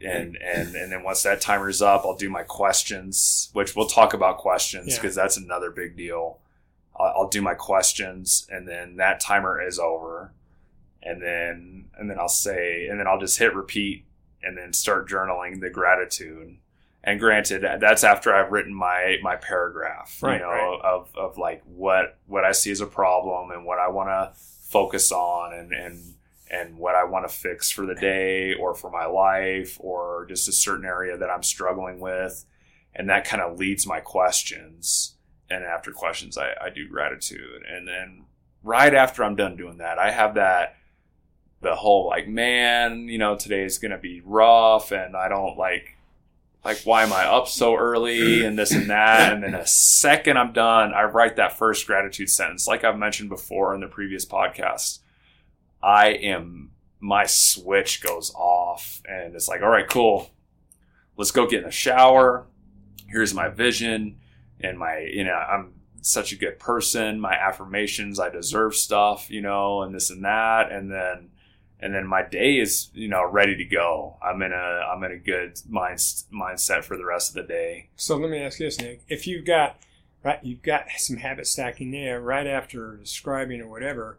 And 0.00 0.36
and 0.36 0.74
and 0.74 0.92
then 0.92 1.02
once 1.02 1.22
that 1.22 1.40
timer's 1.40 1.80
up, 1.80 2.04
I'll 2.04 2.16
do 2.16 2.28
my 2.28 2.42
questions, 2.42 3.48
which 3.52 3.74
we'll 3.74 3.86
talk 3.88 4.12
about 4.12 4.38
questions 4.38 4.88
Yeah. 4.90 4.96
because 5.00 5.14
that's 5.14 5.36
another 5.36 5.70
big 5.70 5.96
deal. 5.96 6.38
I'll, 6.96 7.12
I'll 7.16 7.28
do 7.28 7.42
my 7.42 7.54
questions, 7.54 8.46
and 8.50 8.68
then 8.68 8.96
that 8.96 9.20
timer 9.20 9.60
is 9.60 9.78
over, 9.78 10.32
and 11.02 11.22
then 11.22 11.86
and 11.98 12.10
then 12.10 12.18
I'll 12.18 12.28
say, 12.28 12.86
and 12.88 12.98
then 12.98 13.06
I'll 13.06 13.20
just 13.20 13.38
hit 13.38 13.54
repeat, 13.54 14.04
and 14.42 14.56
then 14.56 14.72
start 14.72 15.08
journaling 15.08 15.60
the 15.60 15.70
gratitude. 15.70 16.56
And 17.06 17.20
granted, 17.20 17.62
that's 17.80 18.02
after 18.02 18.34
I've 18.34 18.50
written 18.50 18.74
my 18.74 19.16
my 19.22 19.36
paragraph, 19.36 20.18
Right, 20.22 20.36
you 20.36 20.40
know, 20.40 20.48
right. 20.50 20.80
of 20.82 21.14
of 21.16 21.36
like 21.36 21.62
what 21.66 22.18
what 22.26 22.44
I 22.44 22.52
see 22.52 22.70
as 22.70 22.80
a 22.80 22.86
problem 22.86 23.50
and 23.50 23.66
what 23.66 23.78
I 23.78 23.88
want 23.88 24.08
to 24.08 24.32
focus 24.40 25.12
on, 25.12 25.52
and 25.52 25.72
and 25.72 26.14
and 26.50 26.78
what 26.78 26.94
I 26.94 27.04
want 27.04 27.28
to 27.28 27.34
fix 27.34 27.70
for 27.70 27.84
the 27.84 27.94
day 27.94 28.54
or 28.54 28.74
for 28.74 28.90
my 28.90 29.06
life 29.06 29.76
or 29.80 30.24
just 30.28 30.48
a 30.48 30.52
certain 30.52 30.84
area 30.84 31.16
that 31.18 31.28
I'm 31.28 31.42
struggling 31.42 32.00
with, 32.00 32.44
and 32.94 33.08
that 33.10 33.26
kind 33.26 33.42
of 33.42 33.58
leads 33.58 33.86
my 33.86 34.00
questions. 34.00 35.13
And 35.50 35.62
after 35.64 35.92
questions, 35.92 36.38
I, 36.38 36.52
I 36.60 36.70
do 36.70 36.88
gratitude, 36.88 37.62
and 37.68 37.86
then 37.86 38.24
right 38.62 38.94
after 38.94 39.22
I'm 39.22 39.36
done 39.36 39.56
doing 39.56 39.78
that, 39.78 39.98
I 39.98 40.10
have 40.10 40.34
that 40.36 40.76
the 41.64 41.74
whole 41.74 42.06
like 42.06 42.28
man 42.28 43.08
you 43.08 43.18
know 43.18 43.34
today's 43.34 43.78
gonna 43.78 43.98
be 43.98 44.22
rough 44.24 44.92
and 44.92 45.16
i 45.16 45.28
don't 45.28 45.56
like 45.56 45.96
like 46.62 46.78
why 46.84 47.02
am 47.02 47.12
i 47.12 47.24
up 47.24 47.48
so 47.48 47.74
early 47.74 48.44
and 48.44 48.58
this 48.58 48.72
and 48.72 48.88
that. 48.90 49.32
And 49.32 49.42
then 49.42 49.54
a 49.54 49.66
second 49.66 50.36
i'm 50.36 50.52
done 50.52 50.92
i 50.92 51.02
write 51.04 51.36
that 51.36 51.58
first 51.58 51.86
gratitude 51.86 52.30
sentence. 52.30 52.68
Like 52.68 52.84
i've 52.84 52.98
mentioned 52.98 53.30
before 53.30 53.74
in 53.74 53.80
the 53.80 53.88
previous 53.88 54.24
podcast 54.26 55.00
i 55.82 56.08
am 56.08 56.70
my 57.00 57.24
switch 57.26 58.02
goes 58.02 58.32
off 58.34 59.02
and 59.08 59.34
it's 59.34 59.48
like 59.48 59.62
all 59.62 59.68
right 59.68 59.88
cool. 59.88 60.30
Let's 61.16 61.30
go 61.30 61.46
get 61.46 61.60
in 61.60 61.64
the 61.64 61.70
shower. 61.70 62.46
Here's 63.06 63.32
my 63.32 63.48
vision 63.48 64.18
and 64.64 64.78
my 64.78 64.98
you 64.98 65.24
know 65.24 65.34
i'm 65.34 65.72
such 66.00 66.32
a 66.32 66.36
good 66.36 66.58
person 66.58 67.20
my 67.20 67.34
affirmations 67.34 68.18
i 68.20 68.28
deserve 68.28 68.74
stuff 68.74 69.30
you 69.30 69.40
know 69.40 69.82
and 69.82 69.94
this 69.94 70.10
and 70.10 70.24
that 70.24 70.70
and 70.70 70.90
then 70.90 71.30
and 71.80 71.94
then 71.94 72.06
my 72.06 72.22
day 72.22 72.58
is 72.58 72.90
you 72.94 73.08
know 73.08 73.24
ready 73.30 73.56
to 73.56 73.64
go 73.64 74.16
i'm 74.22 74.42
in 74.42 74.52
a 74.52 74.80
i'm 74.92 75.02
in 75.04 75.12
a 75.12 75.18
good 75.18 75.58
mind, 75.68 75.98
mindset 76.32 76.84
for 76.84 76.96
the 76.96 77.04
rest 77.04 77.30
of 77.30 77.34
the 77.34 77.52
day 77.52 77.88
So 77.96 78.16
let 78.16 78.30
me 78.30 78.38
ask 78.38 78.58
you 78.60 78.66
this, 78.66 78.80
Nick. 78.80 79.02
If 79.08 79.26
you've 79.26 79.44
got 79.44 79.76
right, 80.22 80.40
you've 80.42 80.62
got 80.62 80.86
some 80.96 81.18
habit 81.18 81.46
stacking 81.46 81.90
there. 81.90 82.20
Right 82.20 82.46
after 82.46 82.96
describing 82.96 83.60
or 83.60 83.68
whatever, 83.68 84.18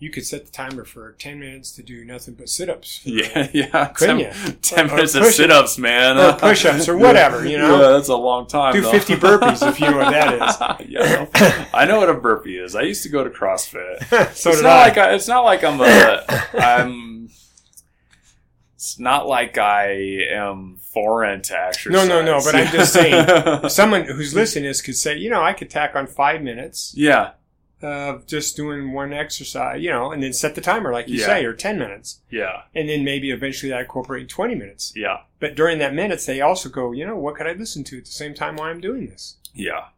you 0.00 0.10
could 0.10 0.24
set 0.24 0.46
the 0.46 0.52
timer 0.52 0.84
for 0.84 1.12
ten 1.18 1.40
minutes 1.40 1.72
to 1.72 1.82
do 1.82 2.04
nothing 2.04 2.34
but 2.34 2.48
sit-ups. 2.48 3.00
yeah 3.04 3.48
yeah 3.54 3.86
Couldn't 3.86 4.18
10, 4.18 4.46
ya? 4.46 4.52
10 4.62 4.90
Or 4.90 4.94
minutes 4.94 5.14
of 5.16 5.24
sit-ups 5.26 5.76
man 5.78 6.16
Or 6.18 6.34
push-ups 6.38 6.88
or 6.88 6.96
whatever, 6.96 7.44
you 7.44 7.58
know? 7.58 7.80
yeah 7.82 7.88
that's 7.90 8.08
a 8.08 8.14
long 8.16 8.46
time 8.46 8.74
Do 8.74 8.80
though. 8.82 8.92
50 8.92 9.16
burpees 9.16 9.68
if 9.68 9.80
you 9.80 9.90
know 9.90 9.96
what 9.98 10.12
that 10.12 10.80
is 10.80 10.88
yeah 10.88 11.26
I 11.34 11.40
know, 11.40 11.66
I 11.74 11.84
know 11.86 11.98
what 11.98 12.10
a 12.10 12.14
burpee 12.14 12.58
is 12.58 12.76
i 12.76 12.82
used 12.82 13.02
to 13.02 13.08
go 13.08 13.24
to 13.24 13.30
crossfit 13.30 14.04
so 14.34 14.50
it's 14.50 14.58
did 14.58 14.62
not 14.62 14.72
I. 14.72 14.82
like 14.84 14.98
I, 14.98 15.14
it's 15.14 15.26
not 15.28 15.40
like 15.44 15.64
I'm 15.64 15.80
a 15.80 16.24
I'm. 16.54 17.30
It's 18.74 18.98
not 19.00 19.26
like 19.26 19.58
I 19.58 19.90
am 20.30 20.76
foreign 20.94 21.42
to 21.42 21.58
exercise. 21.58 22.08
No, 22.08 22.22
no, 22.22 22.24
no, 22.24 22.40
but 22.44 22.54
I'm 22.54 22.68
just 22.68 22.92
saying- 22.92 23.68
Someone 23.68 24.04
who's 24.04 24.36
listening 24.36 24.62
to 24.64 24.68
this 24.70 24.80
could 24.82 24.96
say, 24.96 25.16
you 25.16 25.30
know, 25.30 25.42
I 25.42 25.52
could 25.52 25.68
tack 25.68 25.96
on 25.96 26.06
five 26.06 26.42
minutes 26.42 26.94
yeah, 26.96 27.32
of 27.82 28.26
just 28.26 28.56
doing 28.56 28.92
one 28.92 29.12
exercise, 29.12 29.80
you 29.80 29.90
know, 29.90 30.10
and 30.10 30.22
then 30.22 30.32
set 30.32 30.54
the 30.54 30.60
timer, 30.60 30.92
like 30.92 31.08
you 31.08 31.18
Yeah. 31.20 31.26
say, 31.26 31.44
or 31.44 31.52
10 31.52 31.78
minutes. 31.78 32.20
yeah, 32.30 32.62
And 32.74 32.88
then 32.88 33.04
maybe 33.04 33.30
eventually 33.30 33.72
I 33.72 33.80
incorporate 33.82 34.28
20 34.28 34.54
minutes. 34.56 34.92
yeah, 34.96 35.18
But 35.38 35.54
during 35.54 35.78
that 35.78 35.94
minutes, 35.94 36.26
they 36.26 36.40
also 36.40 36.68
go, 36.68 36.90
you 36.92 37.06
know, 37.06 37.16
what 37.16 37.36
could 37.36 37.46
I 37.46 37.52
listen 37.52 37.84
to 37.84 37.98
at 37.98 38.04
the 38.06 38.10
same 38.10 38.34
time 38.34 38.56
while 38.56 38.70
I'm 38.70 38.80
doing 38.80 39.06
this? 39.06 39.36
yeah, 39.54 39.88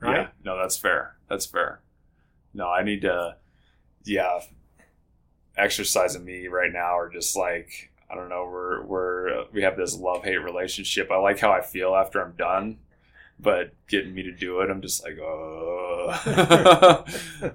Right? 0.00 0.16
yeah. 0.16 0.26
No, 0.44 0.56
that's 0.56 0.76
fair. 0.76 1.16
That's 1.28 1.46
fair. 1.46 1.80
No, 2.54 2.68
I 2.68 2.82
need 2.82 3.02
to. 3.02 3.36
Yeah, 4.04 4.40
exercise 5.56 6.14
and 6.14 6.24
me 6.24 6.48
right 6.48 6.72
now 6.72 6.96
are 6.98 7.08
just 7.10 7.36
like 7.36 7.90
I 8.10 8.14
don't 8.14 8.28
know. 8.28 8.44
We're 8.50 8.82
we're 8.82 9.44
we 9.52 9.62
have 9.62 9.76
this 9.76 9.96
love 9.96 10.24
hate 10.24 10.36
relationship. 10.42 11.10
I 11.10 11.16
like 11.16 11.38
how 11.40 11.50
I 11.52 11.62
feel 11.62 11.94
after 11.94 12.20
I'm 12.22 12.32
done, 12.32 12.78
but 13.42 13.74
getting 13.88 14.14
me 14.14 14.22
to 14.22 14.32
do 14.32 14.60
it, 14.60 14.70
I'm 14.70 14.80
just 14.80 15.02
like, 15.04 15.18
oh. 15.20 17.04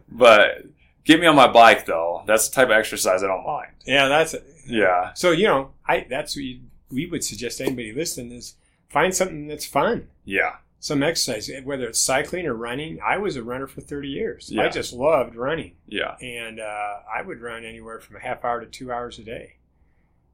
but 0.09 0.63
get 1.03 1.19
me 1.19 1.27
on 1.27 1.35
my 1.35 1.47
bike 1.47 1.85
though. 1.85 2.23
That's 2.27 2.49
the 2.49 2.55
type 2.55 2.67
of 2.67 2.71
exercise 2.73 3.23
I 3.23 3.27
don't 3.27 3.45
mind. 3.45 3.71
Yeah, 3.85 4.07
that's 4.07 4.33
it. 4.33 4.43
Yeah, 4.67 5.13
So, 5.13 5.31
you 5.31 5.47
know, 5.47 5.71
I 5.87 6.05
that's 6.09 6.35
what 6.35 6.43
you, 6.43 6.59
we 6.91 7.05
would 7.05 7.23
suggest 7.23 7.61
anybody 7.61 7.93
listening 7.93 8.31
is 8.33 8.55
find 8.89 9.15
something 9.15 9.47
that's 9.47 9.65
fun. 9.65 10.09
yeah, 10.25 10.57
Some 10.81 11.01
exercise, 11.03 11.49
whether 11.63 11.87
it's 11.87 12.01
cycling 12.01 12.45
or 12.45 12.53
running. 12.53 12.99
I 13.01 13.17
was 13.17 13.37
a 13.37 13.43
runner 13.43 13.67
for 13.67 13.79
30 13.79 14.09
years. 14.09 14.49
Yeah. 14.51 14.63
I 14.63 14.69
just 14.69 14.91
loved 14.91 15.35
running. 15.35 15.75
yeah, 15.87 16.17
and 16.21 16.59
uh, 16.59 16.95
I 17.13 17.21
would 17.21 17.39
run 17.41 17.63
anywhere 17.63 17.99
from 18.01 18.17
a 18.17 18.19
half 18.19 18.43
hour 18.43 18.59
to 18.59 18.65
two 18.65 18.91
hours 18.91 19.19
a 19.19 19.23
day, 19.23 19.55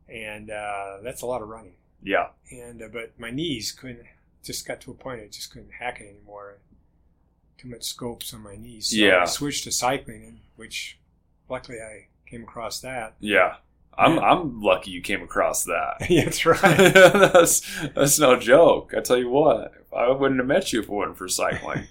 and 0.09 0.49
uh, 0.49 0.97
that's 1.03 1.21
a 1.21 1.27
lot 1.27 1.43
of 1.43 1.47
running. 1.49 1.75
yeah, 2.01 2.29
And 2.51 2.81
uh, 2.81 2.87
but 2.91 3.13
my 3.19 3.29
knees 3.29 3.71
couldn't. 3.71 4.05
Just 4.43 4.67
got 4.67 4.81
to 4.81 4.91
a 4.91 4.93
point 4.93 5.21
I 5.21 5.27
just 5.27 5.51
couldn't 5.51 5.71
hack 5.79 5.99
it 6.01 6.09
anymore. 6.09 6.57
Too 7.57 7.69
much 7.69 7.83
scopes 7.83 8.33
on 8.33 8.41
my 8.43 8.55
knees. 8.55 8.89
So 8.89 8.97
Yeah. 8.97 9.21
I 9.21 9.25
switched 9.25 9.63
to 9.65 9.71
cycling, 9.71 10.41
which 10.57 10.99
luckily 11.49 11.79
I 11.79 12.07
came 12.29 12.43
across 12.43 12.79
that. 12.81 13.15
yeah. 13.19 13.55
I'm. 13.95 14.17
I'm 14.17 14.59
lucky 14.59 14.89
you 14.89 15.01
came 15.01 15.21
across 15.21 15.65
that. 15.65 16.07
yeah, 16.09 16.23
that's 16.25 16.43
right. 16.47 16.59
that's 16.93 17.61
that's 17.93 18.17
no 18.17 18.35
joke. 18.39 18.91
I 18.97 19.01
tell 19.01 19.19
you 19.19 19.29
what, 19.29 19.71
I 19.95 20.09
wouldn't 20.09 20.39
have 20.39 20.47
met 20.47 20.73
you 20.73 20.79
if 20.79 20.85
it 20.85 20.91
wasn't 20.91 21.15
for 21.19 21.27
cycling. 21.27 21.83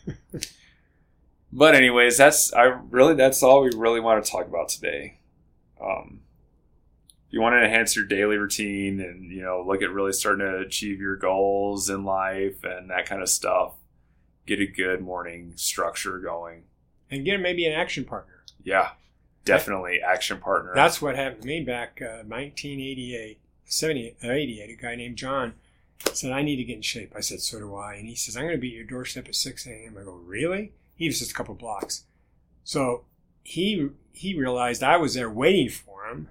but 1.53 1.77
anyways, 1.77 2.17
that's 2.17 2.53
I 2.55 2.65
really 2.91 3.15
that's 3.15 3.43
all 3.45 3.63
we 3.63 3.71
really 3.77 4.01
want 4.01 4.25
to 4.25 4.29
talk 4.29 4.49
about 4.49 4.69
today. 4.69 5.19
Um, 5.81 6.23
you 7.33 7.41
want 7.41 7.55
to 7.55 7.65
enhance 7.65 7.97
your 7.97 8.05
daily 8.05 8.37
routine 8.37 9.01
and 9.01 9.33
you 9.33 9.43
know 9.43 9.65
look 9.67 9.83
at 9.83 9.91
really 9.91 10.13
starting 10.13 10.47
to 10.47 10.59
achieve 10.59 11.01
your 11.01 11.17
goals 11.17 11.91
in 11.91 12.05
life 12.05 12.63
and 12.63 12.91
that 12.91 13.07
kind 13.07 13.21
of 13.23 13.29
stuff, 13.29 13.75
get 14.47 14.61
a 14.61 14.67
good 14.67 15.01
morning 15.01 15.55
structure 15.57 16.19
going. 16.21 16.65
and 17.11 17.25
get 17.25 17.41
maybe 17.41 17.67
an 17.67 17.73
action 17.73 18.05
partner. 18.05 18.45
Yeah, 18.63 18.91
definitely 19.45 20.01
action 20.01 20.39
partner. 20.39 20.73
That's 20.75 21.03
what 21.03 21.17
happened 21.17 21.43
to 21.43 21.49
me 21.49 21.61
back 21.65 22.01
uh, 22.01 22.23
1988, 22.25 23.41
70, 23.65 24.17
uh, 24.23 24.31
88. 24.31 24.71
A 24.71 24.83
guy 24.83 24.95
named 24.95 25.17
John 25.17 25.55
said, 26.13 26.33
I 26.33 26.43
need 26.43 26.57
to 26.57 26.65
get 26.65 26.77
in 26.77 26.83
shape. 26.83 27.13
I 27.17 27.21
said, 27.21 27.41
so 27.41 27.59
do 27.59 27.75
I. 27.75 27.95
And 27.95 28.09
he 28.09 28.15
says, 28.15 28.37
I'm 28.37 28.45
going 28.45 28.55
to 28.57 28.61
be 28.61 28.71
at 28.71 28.77
your 28.77 28.85
doorstep 28.85 29.29
at 29.29 29.35
6 29.35 29.67
a.m. 29.67 29.97
I 29.99 30.05
go, 30.05 30.13
really? 30.13 30.73
He 30.95 31.07
was 31.07 31.19
just 31.19 31.31
a 31.33 31.35
couple 31.35 31.55
blocks. 31.55 32.05
So 32.65 33.05
he 33.43 33.89
he 34.13 34.39
realized 34.39 34.83
I 34.83 34.97
was 34.99 35.15
there 35.15 35.31
waiting 35.31 35.69
for 35.69 36.07
him, 36.07 36.29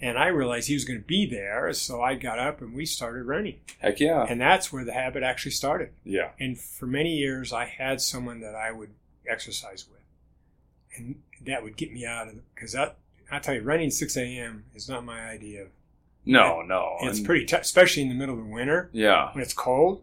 and 0.00 0.18
I 0.18 0.26
realized 0.28 0.68
he 0.68 0.74
was 0.74 0.84
going 0.84 1.00
to 1.00 1.06
be 1.06 1.26
there. 1.26 1.72
So 1.72 2.02
I 2.02 2.14
got 2.14 2.38
up 2.38 2.60
and 2.60 2.74
we 2.74 2.84
started 2.86 3.24
running. 3.24 3.56
Heck 3.78 3.98
yeah. 4.00 4.24
And 4.28 4.40
that's 4.40 4.72
where 4.72 4.84
the 4.84 4.92
habit 4.92 5.22
actually 5.22 5.52
started. 5.52 5.90
Yeah. 6.04 6.30
And 6.38 6.58
for 6.58 6.86
many 6.86 7.16
years, 7.16 7.52
I 7.52 7.64
had 7.64 8.00
someone 8.00 8.40
that 8.40 8.54
I 8.54 8.72
would 8.72 8.90
exercise 9.28 9.86
with, 9.90 10.00
and 10.96 11.16
that 11.44 11.62
would 11.62 11.76
get 11.76 11.92
me 11.92 12.04
out 12.06 12.28
of 12.28 12.34
because 12.54 12.72
that 12.72 12.96
I 13.30 13.38
tell 13.40 13.54
you, 13.54 13.62
running 13.62 13.90
6 13.90 14.16
a.m. 14.16 14.64
is 14.74 14.88
not 14.88 15.04
my 15.04 15.20
idea. 15.28 15.62
of 15.62 15.68
No, 16.24 16.62
no. 16.62 16.96
It's 17.00 17.18
and- 17.18 17.26
pretty 17.26 17.44
tough, 17.44 17.62
especially 17.62 18.02
in 18.02 18.08
the 18.08 18.14
middle 18.14 18.38
of 18.38 18.44
the 18.44 18.50
winter 18.50 18.88
Yeah. 18.92 19.32
when 19.32 19.42
it's 19.42 19.54
cold. 19.54 20.02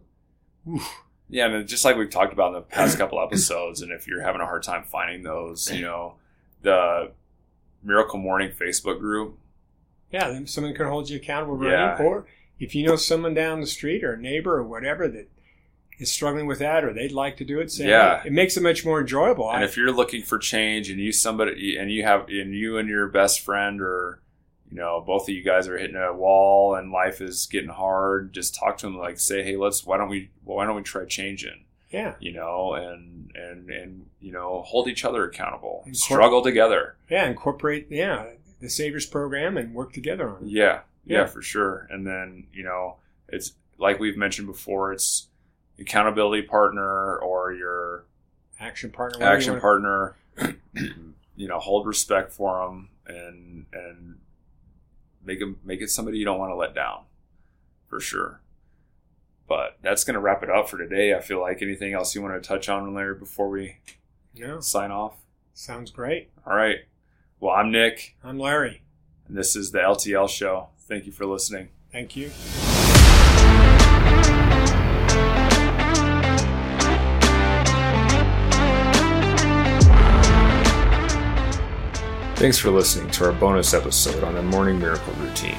Oof. 0.68 0.86
Yeah, 1.30 1.46
and 1.46 1.66
just 1.66 1.84
like 1.86 1.96
we've 1.96 2.10
talked 2.10 2.32
about 2.34 2.48
in 2.48 2.54
the 2.54 2.60
past 2.60 2.98
couple 2.98 3.18
episodes, 3.20 3.80
and 3.80 3.90
if 3.92 4.06
you're 4.06 4.20
having 4.22 4.42
a 4.42 4.44
hard 4.44 4.62
time 4.62 4.84
finding 4.84 5.22
those, 5.22 5.70
you 5.72 5.80
know, 5.82 6.16
the 6.60 7.12
Miracle 7.82 8.18
Morning 8.18 8.50
Facebook 8.50 8.98
group. 9.00 9.38
Yeah, 10.14 10.28
then 10.30 10.46
someone 10.46 10.74
can 10.74 10.86
hold 10.86 11.10
you 11.10 11.16
accountable 11.16 11.56
running. 11.56 12.06
Or 12.06 12.26
if 12.60 12.74
you 12.74 12.86
know 12.86 12.96
someone 12.96 13.34
down 13.34 13.60
the 13.60 13.66
street 13.66 14.04
or 14.04 14.12
a 14.14 14.18
neighbor 14.18 14.54
or 14.56 14.62
whatever 14.62 15.08
that 15.08 15.28
is 15.98 16.10
struggling 16.10 16.46
with 16.46 16.58
that 16.60 16.84
or 16.84 16.92
they'd 16.92 17.12
like 17.12 17.36
to 17.38 17.44
do 17.44 17.60
it, 17.60 17.70
say, 17.70 17.88
Yeah. 17.88 18.22
it 18.24 18.32
makes 18.32 18.56
it 18.56 18.62
much 18.62 18.84
more 18.84 19.00
enjoyable. 19.00 19.50
And 19.50 19.62
I- 19.62 19.64
if 19.64 19.76
you're 19.76 19.92
looking 19.92 20.22
for 20.22 20.38
change, 20.38 20.88
and 20.90 20.98
you 21.00 21.12
somebody, 21.12 21.76
and 21.76 21.90
you 21.90 22.02
have, 22.04 22.28
and 22.28 22.54
you 22.54 22.78
and 22.78 22.88
your 22.88 23.08
best 23.08 23.40
friend, 23.40 23.80
or 23.80 24.20
you 24.70 24.76
know, 24.80 25.00
both 25.06 25.28
of 25.28 25.34
you 25.34 25.42
guys 25.42 25.68
are 25.68 25.78
hitting 25.78 25.94
a 25.96 26.12
wall, 26.12 26.74
and 26.74 26.90
life 26.90 27.20
is 27.20 27.46
getting 27.46 27.68
hard, 27.70 28.32
just 28.32 28.54
talk 28.56 28.76
to 28.78 28.86
them. 28.86 28.96
Like, 28.98 29.20
say, 29.20 29.42
hey, 29.44 29.56
let's. 29.56 29.84
Why 29.86 29.96
don't 29.98 30.08
we? 30.08 30.30
Why 30.44 30.64
don't 30.66 30.74
we 30.76 30.82
try 30.82 31.04
changing? 31.04 31.64
yeah, 31.90 32.14
You 32.18 32.32
know, 32.32 32.74
and 32.74 33.30
and 33.36 33.70
and 33.70 34.06
you 34.20 34.32
know, 34.32 34.62
hold 34.66 34.88
each 34.88 35.04
other 35.04 35.24
accountable. 35.24 35.82
And 35.86 35.96
Struggle 35.96 36.42
together. 36.42 36.96
yeah, 37.08 37.26
incorporate 37.28 37.86
yeah 37.90 38.24
the 38.60 38.68
Savers 38.70 39.06
program 39.06 39.56
and 39.56 39.74
work 39.74 39.92
together 39.92 40.28
on 40.30 40.44
it. 40.44 40.48
Yeah, 40.48 40.80
yeah, 41.04 41.20
Yeah. 41.20 41.26
for 41.26 41.42
sure. 41.42 41.86
And 41.90 42.06
then 42.06 42.46
you 42.52 42.62
know, 42.64 42.96
it's 43.28 43.52
like 43.78 43.98
we've 43.98 44.16
mentioned 44.16 44.46
before. 44.46 44.92
It's 44.92 45.28
accountability 45.78 46.42
partner 46.42 47.16
or 47.18 47.52
your 47.52 48.04
Action 48.60 48.90
partner. 48.90 49.18
whatever 49.18 49.32
you 49.34 49.36
action 49.36 49.60
partner. 49.60 50.16
you 51.36 51.48
know, 51.48 51.58
hold 51.58 51.86
respect 51.86 52.32
for 52.32 52.64
them 52.66 52.88
and 53.06 53.66
and 53.72 54.18
make 55.24 55.40
them 55.40 55.58
make 55.64 55.80
it 55.80 55.90
somebody 55.90 56.18
you 56.18 56.24
don't 56.24 56.38
want 56.38 56.50
to 56.50 56.56
let 56.56 56.74
down, 56.74 57.02
for 57.86 57.98
sure. 58.00 58.40
But 59.46 59.78
that's 59.82 60.04
going 60.04 60.14
to 60.14 60.20
wrap 60.20 60.42
it 60.42 60.48
up 60.50 60.68
for 60.70 60.78
today. 60.78 61.14
I 61.14 61.20
feel 61.20 61.40
like 61.40 61.60
anything 61.60 61.92
else 61.92 62.14
you 62.14 62.22
want 62.22 62.40
to 62.40 62.46
touch 62.46 62.68
on, 62.68 62.94
Larry, 62.94 63.14
before 63.16 63.50
we 63.50 63.76
No, 64.38 64.60
sign 64.60 64.90
off. 64.90 65.16
sounds 65.52 65.90
great. 65.90 66.30
All 66.46 66.56
right. 66.56 66.78
Well, 67.40 67.54
I'm 67.54 67.70
Nick, 67.70 68.16
I'm 68.24 68.38
Larry. 68.38 68.82
and 69.26 69.36
this 69.36 69.54
is 69.56 69.70
the 69.72 69.78
LTL 69.78 70.28
Show. 70.28 70.68
Thank 70.88 71.06
you 71.06 71.12
for 71.12 71.26
listening. 71.26 71.68
Thank 71.92 72.16
you. 72.16 72.30
Thanks 82.36 82.58
for 82.58 82.70
listening 82.70 83.10
to 83.12 83.24
our 83.26 83.32
bonus 83.32 83.72
episode 83.72 84.22
on 84.22 84.34
the 84.34 84.42
Morning 84.42 84.78
Miracle 84.78 85.12
Routine. 85.14 85.58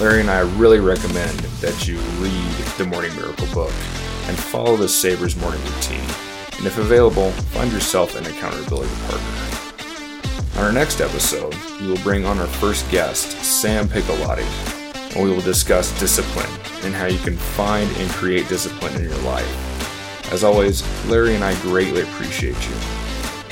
Larry 0.00 0.20
and 0.20 0.30
I 0.30 0.40
really 0.40 0.80
recommend 0.80 1.38
that 1.60 1.86
you 1.88 1.96
read 2.18 2.52
the 2.76 2.84
Morning 2.84 3.14
Miracle 3.16 3.46
book 3.54 3.72
and 4.26 4.36
follow 4.36 4.76
the 4.76 4.88
Savers 4.88 5.36
Morning 5.36 5.60
Routine. 5.64 6.04
And 6.58 6.66
if 6.66 6.76
available, 6.78 7.30
find 7.30 7.72
yourself 7.72 8.16
an 8.16 8.26
accountability 8.26 8.92
partner. 9.06 9.47
On 10.58 10.64
our 10.64 10.72
next 10.72 11.00
episode, 11.00 11.54
we 11.80 11.86
will 11.86 12.02
bring 12.02 12.26
on 12.26 12.40
our 12.40 12.46
first 12.48 12.90
guest, 12.90 13.30
Sam 13.44 13.86
Piccolotti, 13.86 14.42
and 15.14 15.22
we 15.22 15.30
will 15.30 15.40
discuss 15.40 15.96
discipline 16.00 16.50
and 16.82 16.92
how 16.92 17.06
you 17.06 17.18
can 17.20 17.36
find 17.36 17.88
and 17.98 18.10
create 18.10 18.48
discipline 18.48 18.96
in 18.96 19.04
your 19.04 19.18
life. 19.18 20.32
As 20.32 20.42
always, 20.42 20.82
Larry 21.06 21.36
and 21.36 21.44
I 21.44 21.54
greatly 21.62 22.02
appreciate 22.02 22.58
you. 22.68 22.74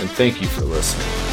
And 0.00 0.10
thank 0.10 0.42
you 0.42 0.48
for 0.48 0.62
listening. 0.62 1.25